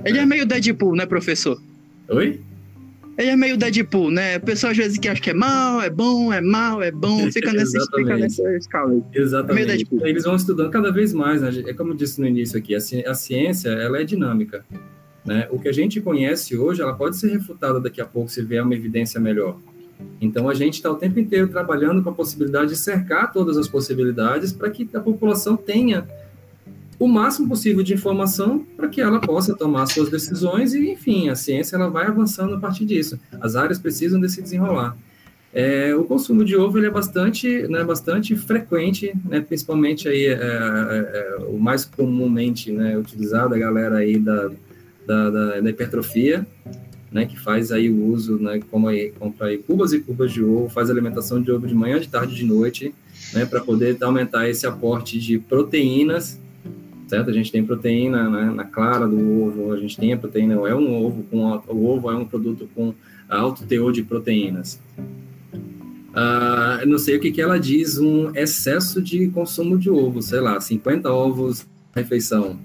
[0.04, 1.60] Ele é meio Deadpool, né, professor?
[2.10, 2.40] Oi?
[3.18, 4.36] Ele é meio Deadpool, né?
[4.36, 7.28] O pessoal às vezes que acha que é mal, é bom, é mal, é bom,
[7.32, 9.02] fica nessa, fica nessa escala aí.
[9.12, 9.88] Exatamente.
[10.00, 11.50] É Eles vão estudando cada vez mais, né?
[11.66, 14.64] É como eu disse no início aqui, a ciência, ela é dinâmica.
[15.24, 15.48] Né?
[15.50, 18.62] O que a gente conhece hoje, ela pode ser refutada daqui a pouco se vier
[18.62, 19.58] uma evidência melhor.
[20.20, 23.68] Então a gente está o tempo inteiro trabalhando com a possibilidade de cercar todas as
[23.68, 26.06] possibilidades para que a população tenha
[26.98, 31.34] o máximo possível de informação para que ela possa tomar suas decisões e, enfim, a
[31.34, 33.18] ciência ela vai avançando a partir disso.
[33.40, 34.96] As áreas precisam desse desenrolar.
[35.52, 40.32] É, o consumo de ovo ele é bastante, né, bastante frequente, né, principalmente aí é,
[40.32, 44.50] é, é o mais comumente né, utilizado a galera aí da,
[45.06, 46.46] da, da, da hipertrofia,
[47.12, 50.42] né, que faz aí o uso, né, como aí, compra aí cubas e cubas de
[50.42, 52.94] ovo, faz alimentação de ovo de manhã, de tarde, de noite,
[53.34, 56.38] né, para poder aumentar esse aporte de proteínas,
[57.06, 57.28] certo?
[57.28, 60.74] A gente tem proteína né, na clara do ovo, a gente tem a proteína, é
[60.74, 61.38] um ovo com
[61.68, 62.94] o ovo é um produto com
[63.28, 64.80] alto teor de proteínas.
[66.12, 70.40] Uh, não sei o que, que ela diz, um excesso de consumo de ovo, sei
[70.40, 72.58] lá, 50 ovos refeição.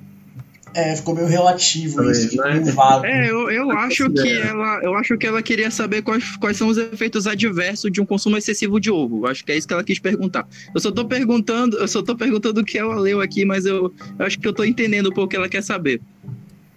[0.78, 3.03] É, ficou meio relativo isso, ficou meio vago.
[3.03, 6.67] É, eu, eu acho que ela, eu acho que ela queria saber quais, quais são
[6.67, 9.25] os efeitos adversos de um consumo excessivo de ovo.
[9.25, 10.47] Acho que é isso que ela quis perguntar.
[10.75, 13.91] Eu só tô perguntando, eu só tô perguntando o que ela leu aqui, mas eu,
[14.19, 15.99] eu acho que eu tô entendendo um pouco o que ela quer saber.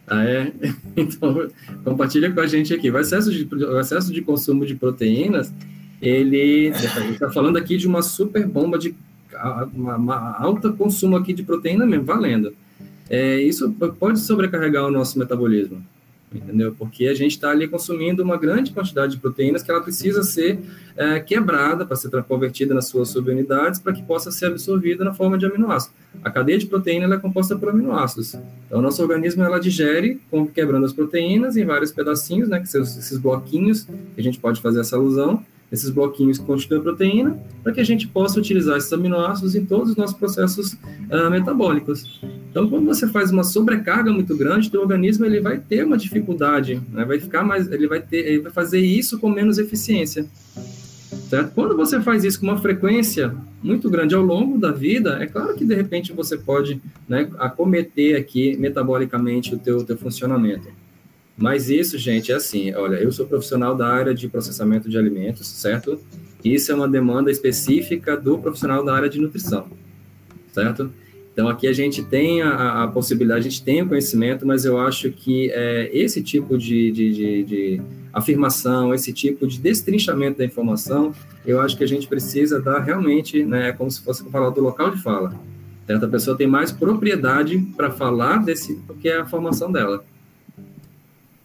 [0.06, 0.50] Ah, é?
[0.96, 1.50] Então,
[1.84, 2.90] compartilha com a gente aqui.
[2.90, 5.52] O excesso de, o excesso de consumo de proteínas,
[6.00, 6.72] ele.
[6.74, 8.94] A gente está falando aqui de uma super bomba de.
[9.74, 12.54] Uma, uma alta consumo aqui de proteína mesmo, valendo
[13.10, 15.84] é, isso pode sobrecarregar o nosso metabolismo,
[16.32, 16.72] entendeu?
[16.78, 20.60] Porque a gente está ali consumindo uma grande quantidade de proteínas que ela precisa ser
[20.96, 25.36] é, quebrada para ser convertida nas suas subunidades para que possa ser absorvida na forma
[25.36, 25.96] de aminoácidos.
[26.22, 28.34] A cadeia de proteína é composta por aminoácidos.
[28.66, 30.20] Então, o nosso organismo ela digere
[30.54, 33.82] quebrando as proteínas em vários pedacinhos, né, que são esses bloquinhos,
[34.14, 37.80] que a gente pode fazer essa alusão, esses bloquinhos que constituem a proteína, para que
[37.80, 42.20] a gente possa utilizar esses aminoácidos em todos os nossos processos uh, metabólicos.
[42.50, 46.80] Então, quando você faz uma sobrecarga muito grande, o organismo ele vai ter uma dificuldade,
[46.92, 47.04] né?
[47.04, 50.26] vai ficar mais, ele vai ter, ele vai fazer isso com menos eficiência.
[51.28, 51.52] Certo?
[51.54, 55.54] Quando você faz isso com uma frequência muito grande ao longo da vida, é claro
[55.54, 60.66] que de repente você pode né, acometer aqui metabolicamente o teu, teu funcionamento.
[61.40, 65.46] Mas isso, gente, é assim, olha, eu sou profissional da área de processamento de alimentos,
[65.46, 65.98] certo?
[66.44, 69.66] Isso é uma demanda específica do profissional da área de nutrição,
[70.52, 70.92] certo?
[71.32, 74.78] Então, aqui a gente tem a, a possibilidade, a gente tem o conhecimento, mas eu
[74.78, 77.82] acho que é, esse tipo de, de, de, de,
[78.12, 81.14] afirmação, esse tipo de destrinchamento da informação,
[81.46, 84.90] eu acho que a gente precisa dar realmente, né, como se fosse falar do local
[84.90, 85.34] de fala.
[85.86, 86.04] Certo?
[86.04, 90.04] A pessoa tem mais propriedade para falar desse do que é a formação dela.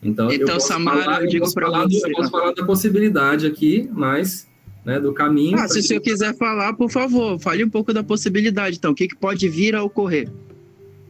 [0.05, 2.07] Então, então Samara, falar, eu digo para você.
[2.07, 4.47] Eu posso falar da possibilidade aqui, mas
[4.85, 5.57] né, do caminho.
[5.57, 8.77] Ah, se o senhor quiser falar, por favor, fale um pouco da possibilidade.
[8.77, 10.29] Então, o que, que pode vir a ocorrer?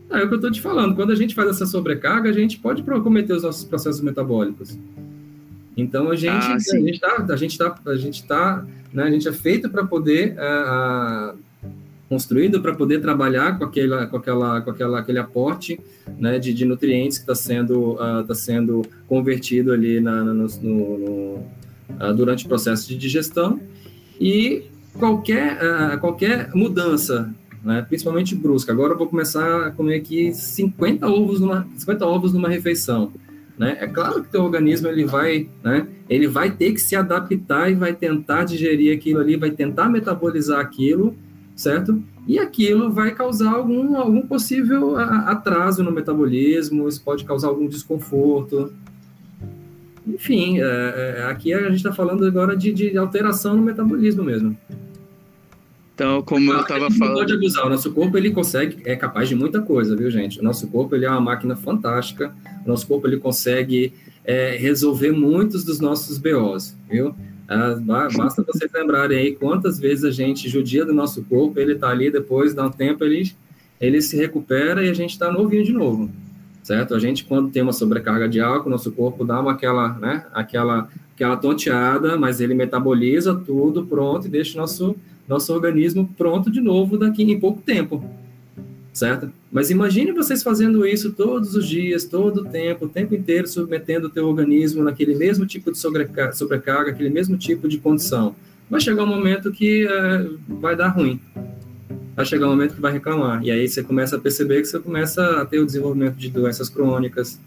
[0.09, 0.95] É, é o que eu estou te falando.
[0.95, 4.77] Quando a gente faz essa sobrecarga, a gente pode cometer os nossos processos metabólicos.
[5.77, 9.09] Então a gente ah, a gente está a gente está a gente tá né, a
[9.09, 11.37] gente é feito para poder uh, uh,
[12.07, 15.79] construído para poder trabalhar com, aquela, com, aquela, com aquela, aquele aporte
[16.19, 20.47] né, de, de nutrientes que está sendo, uh, tá sendo convertido ali na, no, no,
[20.61, 21.35] no,
[21.99, 23.59] uh, durante o processo de digestão.
[24.19, 24.63] E
[24.99, 27.33] qualquer, uh, qualquer mudança,
[27.63, 32.33] né, principalmente brusca, agora eu vou começar a comer aqui 50 ovos numa, 50 ovos
[32.33, 33.11] numa refeição.
[33.57, 33.77] Né?
[33.79, 37.73] É claro que o organismo ele vai, né, ele vai ter que se adaptar e
[37.73, 41.15] vai tentar digerir aquilo ali, vai tentar metabolizar aquilo
[41.55, 42.01] certo?
[42.27, 48.73] E aquilo vai causar algum, algum possível atraso no metabolismo, isso pode causar algum desconforto.
[50.07, 54.57] Enfim, é, é, aqui a gente está falando agora de, de alteração no metabolismo mesmo.
[55.95, 57.15] Então, como eu estava falando.
[57.15, 57.65] Pode abusar.
[57.65, 60.39] O nosso corpo ele consegue, é capaz de muita coisa, viu, gente?
[60.39, 62.35] O nosso corpo ele é uma máquina fantástica.
[62.65, 63.93] O nosso corpo ele consegue
[64.25, 67.15] é, resolver muitos dos nossos BOs, viu?
[67.47, 67.77] Ah,
[68.15, 72.09] basta vocês lembrarem aí quantas vezes a gente judia do nosso corpo, ele está ali,
[72.09, 73.31] depois dá um tempo, ele,
[73.79, 76.09] ele se recupera e a gente está novinho de novo,
[76.63, 76.95] certo?
[76.95, 80.89] A gente, quando tem uma sobrecarga de álcool, nosso corpo dá uma aquela, né, aquela,
[81.13, 84.95] aquela tonteada, mas ele metaboliza tudo pronto e deixa nosso,
[85.27, 88.03] nosso organismo pronto de novo daqui em pouco tempo,
[88.95, 89.29] certo?
[89.51, 94.07] Mas imagine vocês fazendo isso todos os dias, todo o tempo, o tempo inteiro, submetendo
[94.07, 98.33] o teu organismo naquele mesmo tipo de sobrecarga, sobrecarga aquele mesmo tipo de condição.
[98.69, 101.19] Vai chegar um momento que é, vai dar ruim.
[102.15, 103.43] Vai chegar um momento que vai reclamar.
[103.43, 106.69] E aí você começa a perceber que você começa a ter o desenvolvimento de doenças
[106.69, 107.37] crônicas.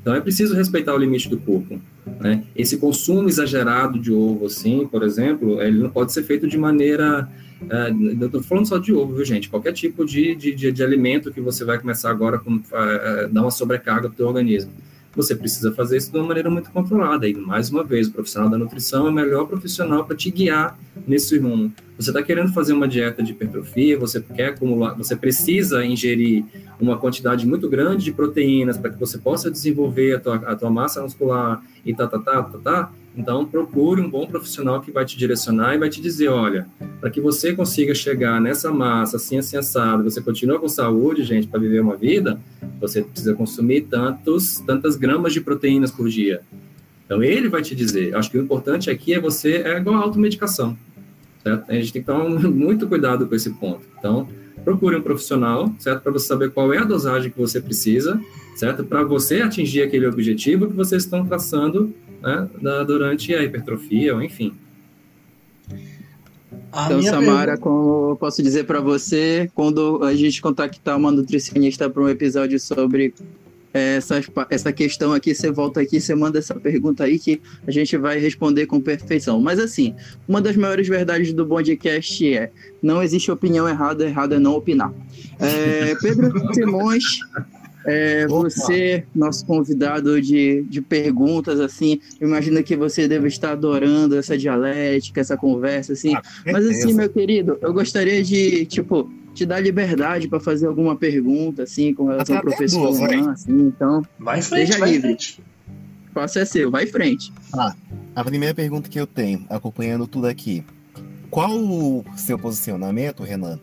[0.00, 1.80] Então é preciso respeitar o limite do corpo.
[2.20, 2.44] Né?
[2.56, 7.28] Esse consumo exagerado de ovo, assim, por exemplo, ele não pode ser feito de maneira
[7.68, 9.48] é, eu estou falando só de ovo, viu, gente?
[9.48, 12.40] Qualquer tipo de, de, de, de alimento que você vai começar agora
[12.72, 14.70] a, dar uma sobrecarga para o organismo.
[15.16, 17.28] Você precisa fazer isso de uma maneira muito controlada.
[17.28, 20.78] E, mais uma vez, o profissional da nutrição é o melhor profissional para te guiar
[21.06, 21.72] nesse rumo.
[21.98, 26.44] Você está querendo fazer uma dieta de hipertrofia, você quer acumular, você precisa ingerir
[26.80, 30.70] uma quantidade muito grande de proteínas para que você possa desenvolver a tua, a tua
[30.70, 32.92] massa muscular e tá, tá, tá, tá, tá.
[33.16, 36.68] Então, procure um bom profissional que vai te direcionar e vai te dizer, olha,
[37.00, 41.48] para que você consiga chegar nessa massa assim, assim, assado, você continua com saúde, gente,
[41.48, 42.38] para viver uma vida,
[42.80, 46.40] você precisa consumir tantos, tantas gramas de proteínas por dia.
[47.04, 48.14] Então, ele vai te dizer.
[48.14, 50.76] Acho que o importante aqui é você, é igual a automedicação,
[51.42, 51.70] certo?
[51.70, 53.80] A gente tem que tomar muito cuidado com esse ponto.
[53.98, 54.28] Então,
[54.64, 56.02] procure um profissional, certo?
[56.02, 58.20] Para você saber qual é a dosagem que você precisa,
[58.56, 58.84] certo?
[58.84, 62.48] Para você atingir aquele objetivo que vocês estão traçando né,
[62.86, 64.54] durante a hipertrofia, ou enfim.
[66.70, 67.58] A então, Samara, pergunta...
[67.58, 72.58] como eu posso dizer para você, quando a gente contactar uma nutricionista para um episódio
[72.60, 73.14] sobre
[73.72, 77.96] essa, essa questão aqui, você volta aqui, você manda essa pergunta aí que a gente
[77.96, 79.40] vai responder com perfeição.
[79.40, 79.94] Mas assim,
[80.26, 82.50] uma das maiores verdades do Bondcast é
[82.82, 84.92] não existe opinião errada, errado é não opinar.
[85.38, 87.04] É, Pedro Simões,
[87.84, 94.36] é, você, nosso convidado de, de perguntas, assim, imagino que você deve estar adorando essa
[94.36, 96.14] dialética, essa conversa, assim.
[96.14, 100.96] Ah, Mas assim, meu querido, eu gostaria de, tipo, te dar liberdade para fazer alguma
[100.96, 104.02] pergunta, assim, com relação ao professor Luan, assim, então.
[104.18, 105.08] Vai em frente, seja vai livre.
[105.08, 105.42] Frente.
[106.10, 107.32] O passo é seu, vai em frente.
[107.52, 107.74] Ah,
[108.14, 110.64] a primeira pergunta que eu tenho, acompanhando tudo aqui.
[111.30, 113.60] Qual o seu posicionamento, Renan,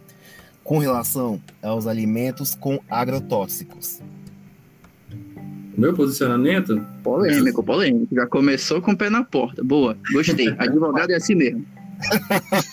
[0.66, 4.01] com relação aos alimentos com agrotóxicos?
[5.78, 6.84] O meu posicionamento?
[7.03, 8.13] Polêmico, polêmico.
[8.13, 9.63] Já começou com o pé na porta.
[9.63, 10.49] Boa, gostei.
[10.57, 11.66] Advogado é assim mesmo.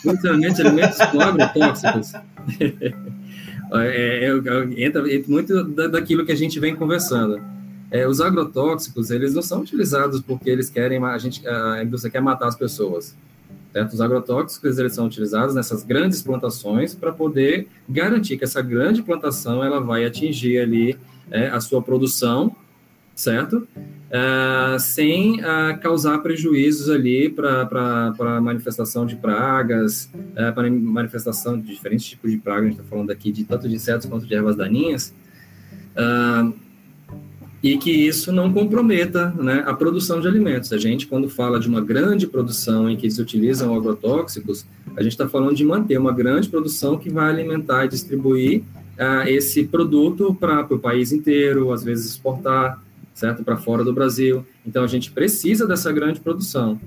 [0.02, 2.12] Posicionamento de alimentos com agrotóxicos.
[3.74, 7.40] É, é, é, entra, muito daquilo que a gente vem conversando.
[7.90, 12.20] É, os agrotóxicos, eles não são utilizados porque eles querem, a, gente, a indústria quer
[12.20, 13.16] matar as pessoas.
[13.72, 13.92] Certo?
[13.92, 19.64] Os agrotóxicos, eles são utilizados nessas grandes plantações para poder garantir que essa grande plantação
[19.64, 20.98] ela vai atingir ali
[21.30, 22.54] é, a sua produção
[23.14, 23.68] certo?
[24.10, 31.58] Uh, sem uh, causar prejuízos ali para a manifestação de pragas, uh, é, para manifestação
[31.58, 34.26] de diferentes tipos de pragas, a gente está falando aqui de tanto de insetos quanto
[34.26, 35.14] de ervas daninhas,
[37.62, 40.72] e que isso não comprometa né, a produção de alimentos.
[40.72, 45.12] A gente, quando fala de uma grande produção em que se utilizam agrotóxicos, a gente
[45.12, 48.62] está falando de manter uma grande produção que vai alimentar e distribuir
[49.26, 52.82] esse produto para o país inteiro, às vezes exportar,
[53.14, 53.42] certo?
[53.42, 54.44] Para fora do Brasil.
[54.66, 56.80] Então a gente precisa dessa grande produção.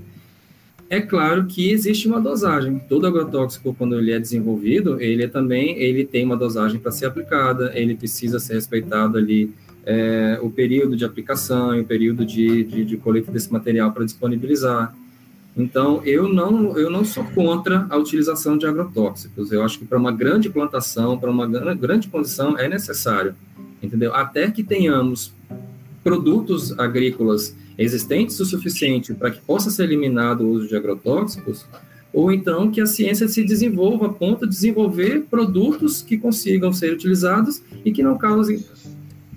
[0.89, 2.79] É claro que existe uma dosagem.
[2.87, 7.05] Todo agrotóxico, quando ele é desenvolvido, ele é também ele tem uma dosagem para ser
[7.07, 7.71] aplicada.
[7.73, 9.51] Ele precisa ser respeitado ali
[9.85, 14.03] é, o período de aplicação e o período de, de, de coleta desse material para
[14.03, 14.95] disponibilizar.
[15.55, 19.51] Então, eu não, eu não sou contra a utilização de agrotóxicos.
[19.51, 23.35] Eu acho que para uma grande plantação, para uma grande condição, é necessário,
[23.81, 24.13] entendeu?
[24.13, 25.31] Até que tenhamos
[26.03, 31.65] produtos agrícolas existentes o suficiente para que possa ser eliminado o uso de agrotóxicos,
[32.13, 36.93] ou então que a ciência se desenvolva a ponto de desenvolver produtos que consigam ser
[36.93, 38.63] utilizados e que não causem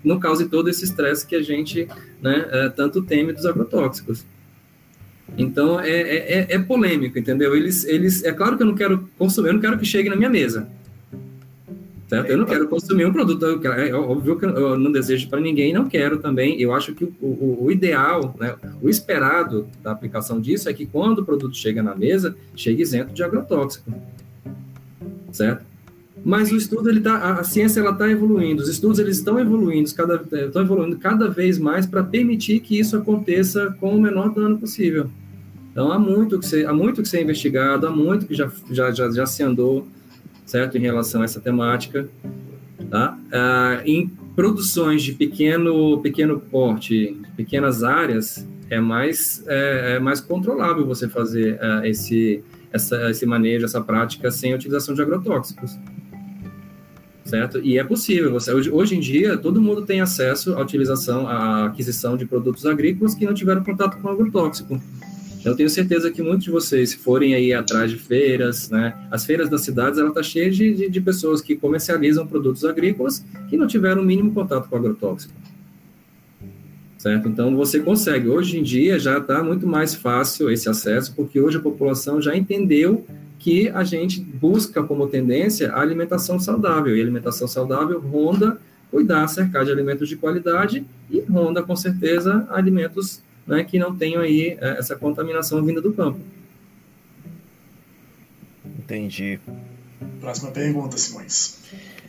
[0.05, 1.89] não cause todo esse estresse que a gente
[2.21, 4.25] né, é, tanto teme dos agrotóxicos.
[5.37, 7.55] Então é, é, é, é polêmico, entendeu?
[7.55, 10.17] Eles, eles, é claro que eu não quero consumir, eu não quero que chegue na
[10.17, 10.69] minha mesa.
[12.09, 12.31] Certo?
[12.31, 15.87] Eu não quero consumir um produto, é óbvio que eu não desejo para ninguém, não
[15.87, 16.59] quero também.
[16.59, 20.87] Eu acho que o, o, o, ideal, né, o esperado da aplicação disso é que
[20.87, 23.93] quando o produto chega na mesa, chegue isento de agrotóxico,
[25.31, 25.68] certo?
[26.25, 29.93] Mas o estudo, ele tá, a ciência ela está evoluindo, os estudos eles estão evoluindo,
[29.95, 34.59] cada, estão evoluindo cada vez mais para permitir que isso aconteça com o menor dano
[34.59, 35.09] possível.
[35.71, 38.91] Então há muito que ser, há muito que ser investigado, há muito que já, já,
[38.91, 39.87] já, já se andou
[40.49, 40.79] certo?
[40.79, 42.09] Em relação a essa temática,
[42.91, 43.17] tá?
[43.31, 50.87] Ah, em produções de pequeno, pequeno porte, pequenas áreas, é mais, é, é mais controlável
[50.87, 52.43] você fazer uh, esse,
[52.73, 55.79] essa, esse manejo, essa prática sem utilização de agrotóxicos.
[57.29, 57.61] Certo?
[57.63, 58.33] E é possível.
[58.33, 62.65] Você, hoje, hoje em dia, todo mundo tem acesso à utilização, à aquisição de produtos
[62.65, 64.81] agrícolas que não tiveram contato com agrotóxico.
[65.45, 69.27] Eu tenho certeza que muitos de vocês, se forem aí atrás de feiras, né, as
[69.27, 73.57] feiras das cidades, ela está cheia de, de, de, pessoas que comercializam produtos agrícolas que
[73.59, 75.35] não tiveram o mínimo contato com agrotóxico.
[76.97, 77.29] Certo?
[77.29, 78.29] Então, você consegue.
[78.29, 82.35] Hoje em dia já está muito mais fácil esse acesso, porque hoje a população já
[82.35, 83.07] entendeu
[83.49, 86.95] que a gente busca como tendência a alimentação saudável.
[86.95, 88.59] E a alimentação saudável ronda
[88.91, 94.21] cuidar, cercar de alimentos de qualidade e ronda, com certeza, alimentos né, que não tenham
[94.21, 96.21] aí é, essa contaminação vinda do campo.
[98.79, 99.41] Entendi.
[100.21, 101.59] Próxima pergunta, Simões.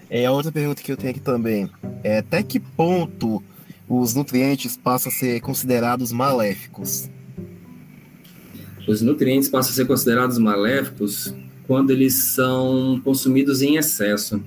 [0.10, 1.70] É, a outra pergunta que eu tenho aqui também
[2.04, 3.42] é até que ponto
[3.88, 7.10] os nutrientes passam a ser considerados maléficos?
[8.90, 11.34] Os nutrientes passam a ser considerados maléficos
[11.68, 14.44] quando eles são consumidos em excesso.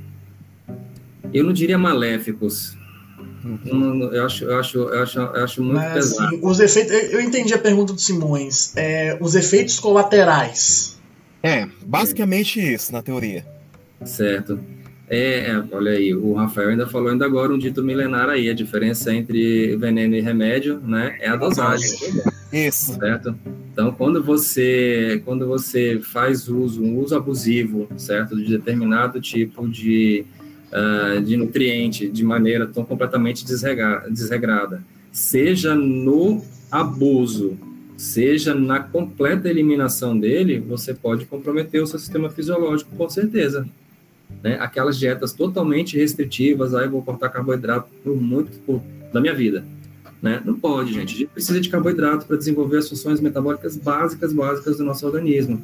[1.33, 2.77] Eu não diria maléficos.
[3.45, 4.11] Uhum.
[4.13, 6.27] Eu, acho, eu, acho, eu, acho, eu acho muito Mas, pesado.
[6.27, 8.73] Assim, os efeitos, eu entendi a pergunta do Simões.
[8.77, 10.99] É, os efeitos colaterais.
[11.41, 12.75] É, basicamente é.
[12.75, 13.47] isso, na teoria.
[14.05, 14.59] Certo.
[15.09, 18.55] É, é, olha aí, o Rafael ainda falou ainda agora um dito milenar aí, a
[18.55, 21.91] diferença entre veneno e remédio, né, é a dosagem.
[22.53, 22.95] Isso.
[22.95, 23.35] Certo?
[23.73, 30.27] Então, quando você, quando você faz uso, um uso abusivo, certo, de determinado tipo de,
[30.71, 37.57] uh, de nutriente de maneira tão completamente desregrada, seja no abuso,
[37.97, 43.67] seja na completa eliminação dele, você pode comprometer o seu sistema fisiológico, com certeza.
[44.43, 44.57] Né?
[44.61, 48.83] Aquelas dietas totalmente restritivas, aí vou cortar carboidrato por muito por,
[49.13, 49.65] da minha vida.
[50.23, 50.41] Né?
[50.45, 51.15] Não pode, gente.
[51.15, 55.61] A gente precisa de carboidrato para desenvolver as funções metabólicas básicas, básicas do nosso organismo.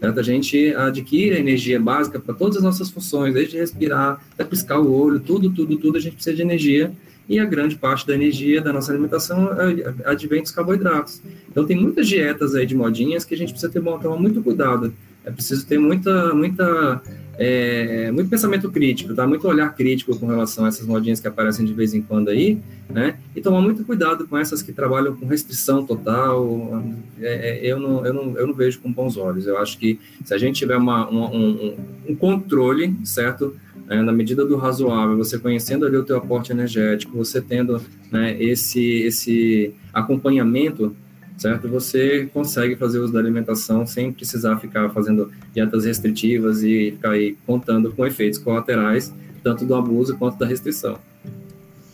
[0.00, 0.18] Certo?
[0.18, 4.92] A gente adquire energia básica para todas as nossas funções, desde respirar, até piscar o
[4.92, 6.92] olho, tudo, tudo, tudo, a gente precisa de energia.
[7.28, 11.22] E a grande parte da energia da nossa alimentação é, advém dos carboidratos.
[11.48, 14.92] Então, tem muitas dietas aí de modinhas que a gente precisa ter, tomar muito cuidado.
[15.24, 17.00] É preciso ter muita, muita
[17.42, 19.26] é, muito pensamento crítico, tá?
[19.26, 22.58] Muito olhar crítico com relação a essas modinhas que aparecem de vez em quando aí,
[22.86, 23.16] né?
[23.34, 26.84] E tomar muito cuidado com essas que trabalham com restrição total.
[27.18, 29.46] É, é, eu, não, eu, não, eu não vejo com bons olhos.
[29.46, 31.76] Eu acho que se a gente tiver uma, uma um,
[32.10, 33.56] um, controle, certo?
[33.88, 37.80] É, na medida do razoável, você conhecendo ali o teu aporte energético, você tendo
[38.12, 40.94] né, esse, esse acompanhamento
[41.40, 41.66] certo?
[41.68, 47.34] Você consegue fazer uso da alimentação sem precisar ficar fazendo dietas restritivas e ficar aí
[47.46, 49.10] contando com efeitos colaterais,
[49.42, 50.98] tanto do abuso quanto da restrição.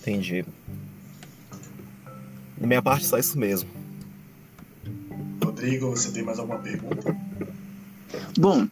[0.01, 0.44] Entendi.
[2.59, 3.70] Da minha parte, só isso mesmo.
[5.42, 7.16] Rodrigo, você tem mais alguma pergunta?
[8.36, 8.66] Bom,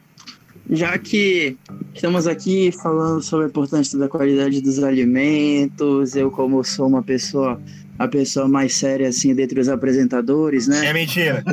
[0.69, 1.57] já que
[1.95, 7.61] estamos aqui falando sobre a importância da qualidade dos alimentos, eu como sou uma pessoa
[7.99, 10.87] a pessoa mais séria assim dentre os apresentadores, né?
[10.87, 11.45] É mentira.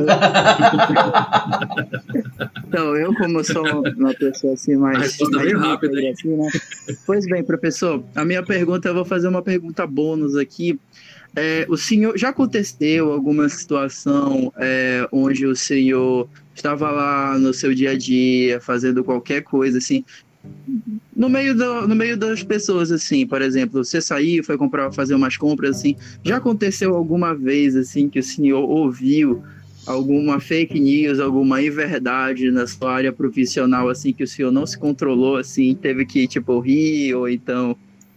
[2.67, 3.63] então, eu como sou
[3.97, 6.49] uma pessoa assim mais, mais rápida, assim, né?
[7.05, 10.79] Pois bem, professor, a minha pergunta, eu vou fazer uma pergunta bônus aqui.
[11.35, 17.73] É, o senhor já aconteceu alguma situação é, onde o senhor estava lá no seu
[17.73, 20.03] dia a dia fazendo qualquer coisa assim
[21.15, 25.13] no meio, do, no meio das pessoas, assim, por exemplo, você saiu, foi comprar, fazer
[25.13, 29.43] umas compras, assim, já aconteceu alguma vez, assim, que o senhor ouviu
[29.85, 34.77] alguma fake news, alguma inverdade na sua área profissional, assim, que o senhor não se
[34.77, 37.75] controlou, assim, teve que, tipo, rir, ou então,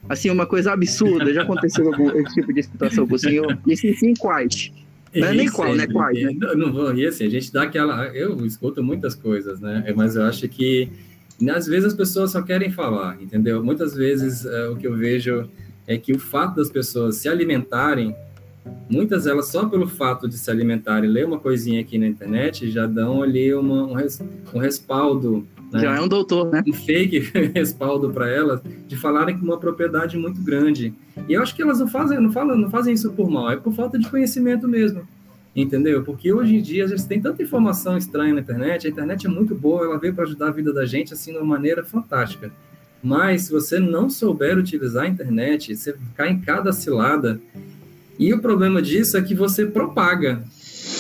[0.09, 3.59] assim, uma coisa absurda, já aconteceu algum esse tipo de situação com o senhor?
[3.67, 4.73] E sim, sim, quais?
[5.15, 5.87] Não é nem qual, né?
[5.87, 6.33] Quais, né?
[6.37, 8.07] Não, não vou rir, assim, a gente dá aquela...
[8.09, 9.93] Eu escuto muitas coisas, né?
[9.97, 10.91] Mas eu acho que
[11.53, 13.63] às vezes as pessoas só querem falar, entendeu?
[13.63, 15.49] Muitas vezes uh, o que eu vejo
[15.87, 18.15] é que o fato das pessoas se alimentarem,
[18.89, 22.87] muitas delas só pelo fato de se alimentarem, ler uma coisinha aqui na internet, já
[22.87, 25.47] dão ali uma, um, res, um respaldo.
[25.75, 25.81] Né?
[25.81, 26.63] Já é um doutor, né?
[26.67, 27.19] Um fake
[27.53, 30.95] respaldo para elas de falarem com uma propriedade muito grande.
[31.29, 33.57] E eu acho que elas não fazem, não falam, não fazem isso por mal, é
[33.57, 35.07] por falta de conhecimento mesmo
[35.57, 36.03] entendeu?
[36.03, 39.31] Porque hoje em dia a gente tem tanta informação estranha na internet, a internet é
[39.31, 42.51] muito boa, ela veio para ajudar a vida da gente assim de uma maneira fantástica.
[43.03, 47.41] Mas se você não souber utilizar a internet, você cai em cada cilada.
[48.19, 50.43] E o problema disso é que você propaga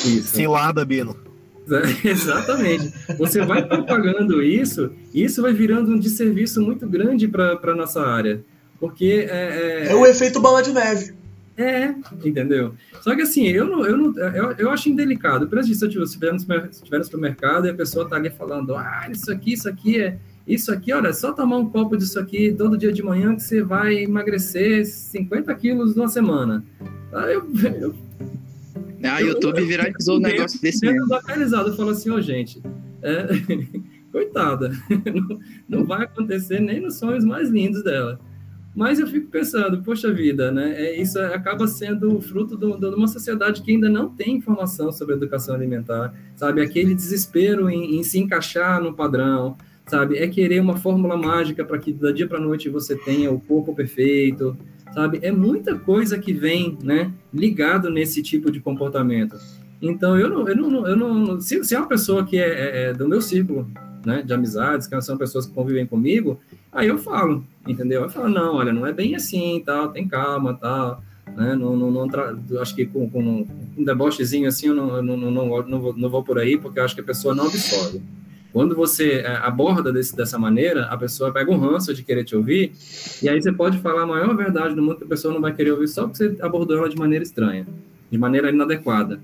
[0.05, 0.37] isso.
[0.37, 1.24] Cilada, Bino.
[2.05, 2.93] Exatamente.
[3.19, 8.03] Você vai propagando isso, e isso vai virando um desserviço muito grande para a nossa
[8.03, 8.43] área.
[8.79, 9.93] Porque é, é...
[9.93, 11.15] é o efeito bola de neve.
[11.57, 11.95] É,
[12.25, 12.75] entendeu?
[13.01, 15.47] Só que assim, eu não, eu não, eu, eu acho indelicado.
[15.47, 19.07] Por exemplo, se eu estiver no, no supermercado e a pessoa tá ali falando, ah,
[19.09, 22.77] isso aqui, isso aqui é, isso aqui, olha, só tomar um copo disso aqui todo
[22.77, 26.65] dia de manhã que você vai emagrecer 50 quilos numa semana.
[27.13, 27.49] Eu,
[27.81, 27.95] eu,
[29.09, 31.07] ah, YouTube viralizou um negócio desse mesmo.
[31.07, 32.63] localizado, eu falo assim, ó, oh, gente,
[33.03, 33.27] é,
[34.11, 34.71] coitada,
[35.13, 38.19] não, não vai acontecer nem nos sonhos mais lindos dela.
[38.75, 40.75] Mas eu fico pensando, poxa vida, né?
[40.77, 45.55] É, isso acaba sendo fruto de uma sociedade que ainda não tem informação sobre educação
[45.55, 46.61] alimentar, sabe?
[46.61, 49.57] Aquele desespero em, em se encaixar no padrão,
[49.87, 50.19] sabe?
[50.19, 53.75] É querer uma fórmula mágica para que da dia para noite você tenha o corpo
[53.77, 54.57] perfeito,
[54.95, 55.19] sabe?
[55.23, 57.13] É muita coisa que vem, né?
[57.33, 59.37] Ligado nesse tipo de comportamento.
[59.83, 62.83] Então, eu não, eu não, eu não se, se é uma pessoa que é, é,
[62.85, 63.69] é do meu círculo,
[64.07, 66.39] né, de amizades, que são pessoas que convivem comigo,
[66.71, 68.03] aí eu falo, entendeu?
[68.03, 71.03] Eu falo, não, olha, não é bem assim, tal, tem calma, tal,
[71.37, 71.55] né?
[71.55, 72.35] Não, não, não tra...
[72.61, 73.47] acho que com, com,
[73.77, 76.81] um debochezinho assim eu não, não, não, não, não, vou, não vou por aí, porque
[76.81, 78.01] acho que a pessoa não absorve.
[78.55, 82.37] Quando você é, aborda desse, dessa maneira, a pessoa pega um ranço de querer te
[82.37, 82.71] ouvir,
[83.21, 85.53] e aí você pode falar a maior verdade do mundo que a pessoa não vai
[85.53, 87.67] querer ouvir só porque você abordou ela de maneira estranha,
[88.09, 89.19] de maneira inadequada.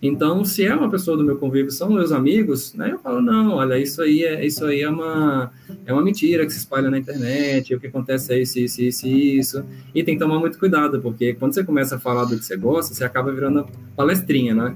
[0.00, 3.56] Então, se é uma pessoa do meu convívio, são meus amigos, né, eu falo, não,
[3.56, 5.52] olha, isso aí é, isso aí é, uma,
[5.84, 9.06] é uma mentira que se espalha na internet, o que acontece é isso, isso, isso,
[9.06, 9.64] isso.
[9.94, 12.56] E tem que tomar muito cuidado, porque quando você começa a falar do que você
[12.56, 14.74] gosta, você acaba virando palestrinha, né?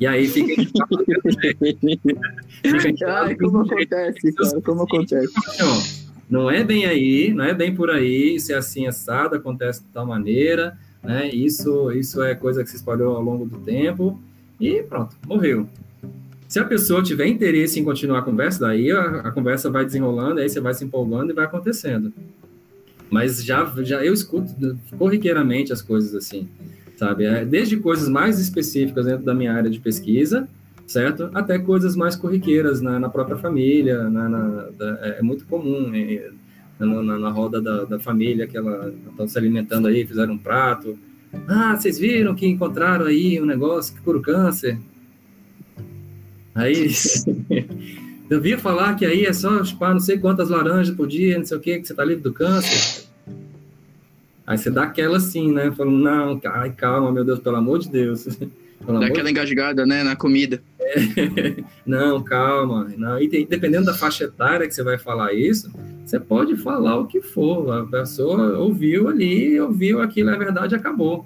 [0.00, 0.54] E aí fica.
[3.06, 5.32] Ai, como acontece, cara, como acontece.
[6.28, 9.88] Não é bem aí, não é bem por aí, isso é assim assado, acontece de
[9.88, 11.28] tal maneira, né?
[11.28, 14.18] Isso, isso é coisa que se espalhou ao longo do tempo
[14.58, 15.68] e pronto, morreu.
[16.48, 20.40] Se a pessoa tiver interesse em continuar a conversa, daí a, a conversa vai desenrolando,
[20.40, 22.12] aí você vai se empolgando e vai acontecendo.
[23.10, 24.54] Mas já, já eu escuto
[24.98, 26.48] corriqueiramente as coisas assim
[26.96, 27.24] sabe?
[27.24, 30.48] É, desde coisas mais específicas dentro da minha área de pesquisa,
[30.86, 31.30] certo?
[31.34, 35.92] Até coisas mais corriqueiras na, na própria família, na, na da, é, é muito comum
[35.94, 36.30] é,
[36.78, 40.98] na, na, roda da, da família que ela estão se alimentando aí, fizeram um prato.
[41.48, 44.78] Ah, vocês viram que encontraram aí um negócio que cura o câncer?
[46.54, 46.90] Aí
[48.30, 51.44] eu vi falar que aí é só chupar não sei quantas laranjas por dia, não
[51.44, 53.03] sei o que, que você está livre do câncer.
[54.46, 55.70] Aí você dá aquela assim, né?
[55.72, 58.26] Falando, não, ai, calma, meu Deus, pelo amor de Deus.
[58.84, 59.30] Pelo dá aquela de...
[59.30, 60.62] engasgada, né, na comida.
[60.78, 61.54] É,
[61.86, 62.92] não, calma.
[62.98, 63.18] Não.
[63.18, 65.72] E dependendo da faixa etária que você vai falar isso,
[66.04, 67.72] você pode falar o que for.
[67.72, 71.24] A pessoa ouviu ali, ouviu aquilo, é verdade, acabou.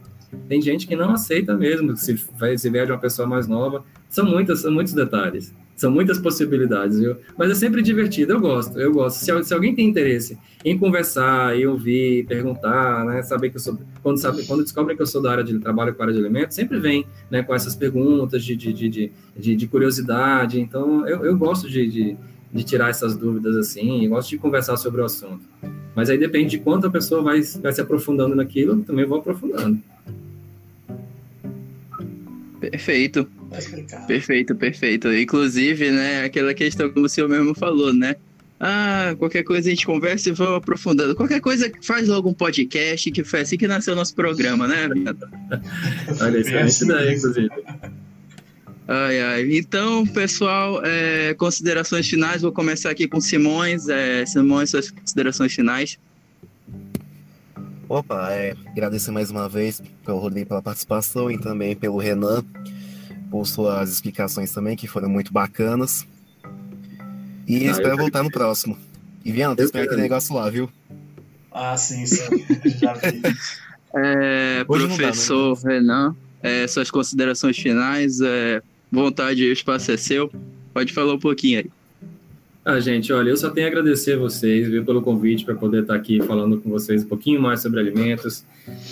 [0.49, 2.17] Tem gente que não aceita mesmo, se,
[2.57, 3.83] se vier de uma pessoa mais nova.
[4.09, 5.53] São, muitas, são muitos detalhes.
[5.79, 7.17] São muitas possibilidades, viu?
[7.37, 9.19] Mas é sempre divertido, eu gosto, eu gosto.
[9.19, 13.23] Se, se alguém tem interesse em conversar, em ouvir, perguntar, né?
[13.23, 13.79] Saber que eu sou.
[14.03, 16.19] Quando, sabe, quando descobrem que eu sou da área de trabalho com a área de
[16.19, 20.61] alimentos, sempre vem né, com essas perguntas de, de, de, de, de curiosidade.
[20.61, 22.17] Então, eu, eu gosto de, de,
[22.53, 25.43] de tirar essas dúvidas assim, eu gosto de conversar sobre o assunto.
[25.95, 29.19] Mas aí depende de quanto a pessoa vai, vai se aprofundando naquilo, eu também vou
[29.19, 29.79] aprofundando.
[32.61, 33.29] Perfeito.
[34.07, 35.13] Perfeito, perfeito.
[35.13, 38.17] Inclusive, né, aquela questão que o senhor mesmo falou, né?
[38.61, 41.15] Ah, qualquer coisa a gente conversa e vamos aprofundando.
[41.15, 44.89] Qualquer coisa faz logo um podcast, que foi assim que nasceu o nosso programa, né,
[46.21, 47.49] Olha, isso é isso daí, inclusive.
[48.89, 49.57] Ai, ai.
[49.57, 52.43] Então, pessoal, é, considerações finais.
[52.43, 53.89] Vou começar aqui com Simões.
[53.89, 55.99] É, Simões, suas considerações finais.
[57.89, 62.45] Opa, é, agradecer mais uma vez pelo Rodrigo pela participação e também pelo Renan
[63.31, 66.07] por suas explicações também, que foram muito bacanas.
[67.47, 68.79] E ah, espero voltar no próximo.
[69.25, 70.71] E Viana, tô esperando aquele negócio lá, viu?
[71.53, 72.45] Ah, sim, sim.
[72.79, 73.23] Já vi.
[73.95, 75.75] É, professor dá, né?
[75.75, 80.31] Renan, é, suas considerações finais, é, vontade, o espaço é seu.
[80.75, 81.71] Pode falar um pouquinho aí.
[82.69, 85.81] Ah, gente, olha, eu só tenho a agradecer a vocês viu, pelo convite para poder
[85.81, 88.45] estar aqui falando com vocês um pouquinho mais sobre alimentos.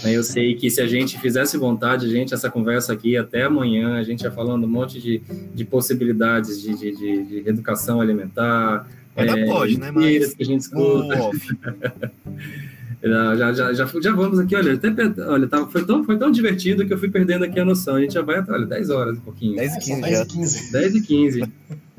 [0.03, 3.99] Eu sei que se a gente fizesse vontade, a gente, essa conversa aqui até amanhã,
[3.99, 5.21] a gente ia falando um monte de,
[5.55, 8.89] de possibilidades de, de, de, de educação alimentar.
[9.15, 9.91] Ainda é, pode, né?
[9.91, 11.31] Mas que a gente escuta.
[13.03, 14.89] Já, já, já, já, vamos aqui, olha, até,
[15.23, 17.97] olha tá, foi, tão, foi tão divertido que eu fui perdendo aqui a noção.
[17.97, 19.55] A gente já vai até, olha, 10 horas, um pouquinho.
[19.55, 20.73] 10 e 15 10 e 15.
[20.73, 21.43] 10 e 15.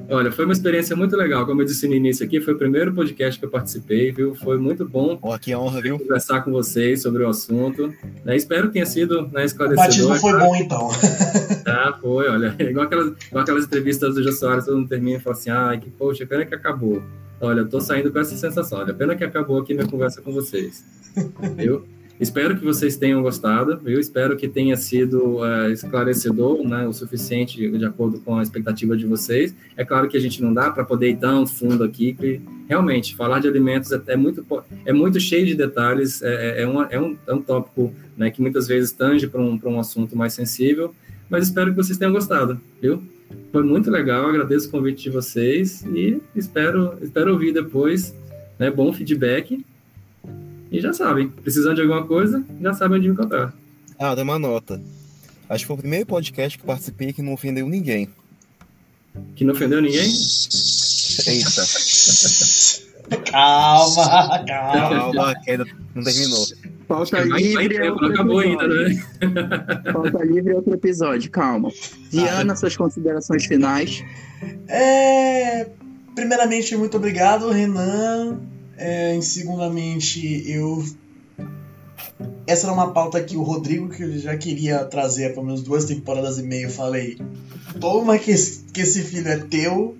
[0.10, 1.46] Olha, foi uma experiência muito legal.
[1.46, 4.36] Como eu disse no início aqui, foi o primeiro podcast que eu participei, viu?
[4.36, 5.18] Foi muito bom.
[5.22, 5.98] Oh, que honra, viu?
[5.98, 7.94] Conversar com vocês sobre o assunto.
[8.24, 8.36] Né?
[8.36, 10.06] Espero que tenha sido né, esclarecedor.
[10.06, 10.90] O batismo foi bom, então.
[11.66, 12.56] Ah, foi, olha.
[12.62, 15.80] Igual aquelas, igual aquelas entrevistas do Jô Soares, todo mundo termina e fala assim, ai,
[15.80, 17.02] que poxa, pena que acabou.
[17.42, 18.80] Olha, eu tô saindo com essa sensação.
[18.80, 20.84] Olha, pena que acabou aqui minha conversa com vocês.
[21.56, 21.86] Viu?
[22.20, 27.70] Espero que vocês tenham gostado, eu espero que tenha sido uh, esclarecedor, né, o suficiente
[27.70, 29.54] de acordo com a expectativa de vocês.
[29.76, 33.16] É claro que a gente não dá para poder ir tão fundo aqui, que realmente
[33.16, 34.44] falar de alimentos é, é muito,
[34.84, 38.32] é muito cheio de detalhes, é, é, é, uma, é, um, é um tópico né,
[38.32, 40.96] que muitas vezes tange para um, um assunto mais sensível,
[41.30, 43.04] mas espero que vocês tenham gostado, viu?
[43.52, 48.16] Foi muito legal, agradeço o convite de vocês e espero, espero ouvir depois
[48.58, 49.64] né, bom feedback
[50.72, 53.54] e já sabem, precisando de alguma coisa, já sabem onde me encontrar.
[54.00, 54.82] Ah, dá uma nota.
[55.50, 58.10] Acho que foi o primeiro podcast que participei que não ofendeu ninguém.
[59.36, 60.12] Que não ofendeu ninguém?
[61.28, 61.64] Eita.
[63.32, 64.90] calma, calma.
[64.90, 65.66] Calma, ainda
[65.96, 66.46] não terminou.
[66.88, 69.04] Falta livre é outro acabou ainda, né?
[69.92, 71.70] Falta livre é outro episódio, calma.
[72.10, 74.04] Diana, suas considerações finais.
[74.68, 75.68] É...
[76.16, 78.40] Primeiramente, muito obrigado, Renan.
[78.78, 80.84] É, em segundamente, eu
[82.48, 85.62] essa era uma pauta que o Rodrigo, que eu já queria trazer há pelo menos
[85.62, 87.18] duas temporadas e meio, falei:
[87.80, 89.98] toma que esse, que esse filho é teu.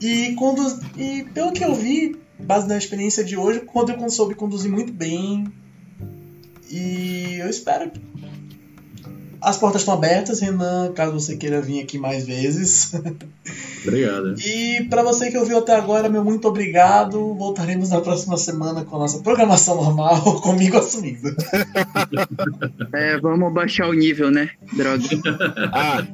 [0.00, 4.34] E, conduz, e pelo que eu vi, base na experiência de hoje, o Rodrigo soube
[4.34, 5.46] conduzir muito bem.
[6.68, 7.92] E eu espero
[9.44, 12.92] as portas estão abertas, Renan, caso você queira vir aqui mais vezes.
[13.86, 14.34] Obrigado.
[14.40, 17.34] E para você que ouviu até agora, meu muito obrigado.
[17.34, 21.34] Voltaremos na próxima semana com a nossa programação normal, comigo assumindo.
[22.92, 24.50] É, vamos baixar o nível, né?
[24.72, 25.04] Droga.
[25.72, 26.04] Ah,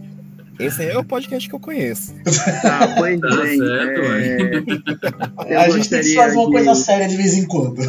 [0.59, 2.13] esse é o podcast que eu conheço.
[2.63, 3.59] Tá, pois Tá bem.
[3.59, 4.01] certo,
[5.47, 7.81] é, a gente tem que fazer uma de- coisa séria de vez em quando.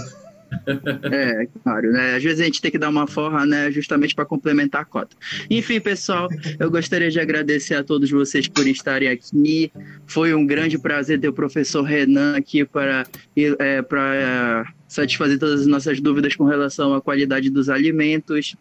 [1.11, 2.15] É, claro, né?
[2.15, 3.71] Às vezes a gente tem que dar uma forra, né?
[3.71, 5.15] Justamente para complementar a cota.
[5.49, 6.27] Enfim, pessoal,
[6.59, 9.71] eu gostaria de agradecer a todos vocês por estarem aqui.
[10.05, 13.05] Foi um grande prazer ter o professor Renan aqui para,
[13.35, 18.55] é, para é, satisfazer todas as nossas dúvidas com relação à qualidade dos alimentos.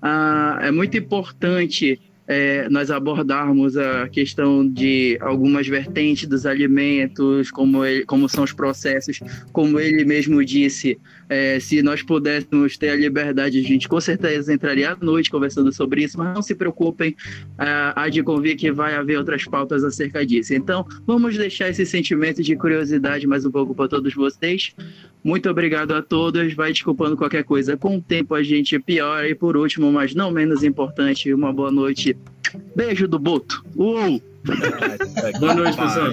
[0.00, 7.84] Ah, é muito importante é, nós abordarmos a questão de algumas vertentes dos alimentos, como,
[7.84, 9.20] ele, como são os processos,
[9.52, 10.98] como ele mesmo disse,
[11.28, 15.72] é, se nós pudéssemos ter a liberdade, a gente com certeza entraria à noite conversando
[15.72, 17.16] sobre isso, mas não se preocupem,
[17.58, 20.54] ah, há de convir que vai haver outras pautas acerca disso.
[20.54, 24.74] Então, vamos deixar esse sentimento de curiosidade mais um pouco para todos vocês.
[25.26, 26.54] Muito obrigado a todos.
[26.54, 27.76] Vai desculpando qualquer coisa.
[27.76, 29.28] Com o tempo a gente piora.
[29.28, 32.15] E por último, mas não menos importante, uma boa noite.
[32.74, 33.64] Beijo do Boto.
[33.76, 34.22] Uou!
[35.40, 36.10] Boa noite, pessoal.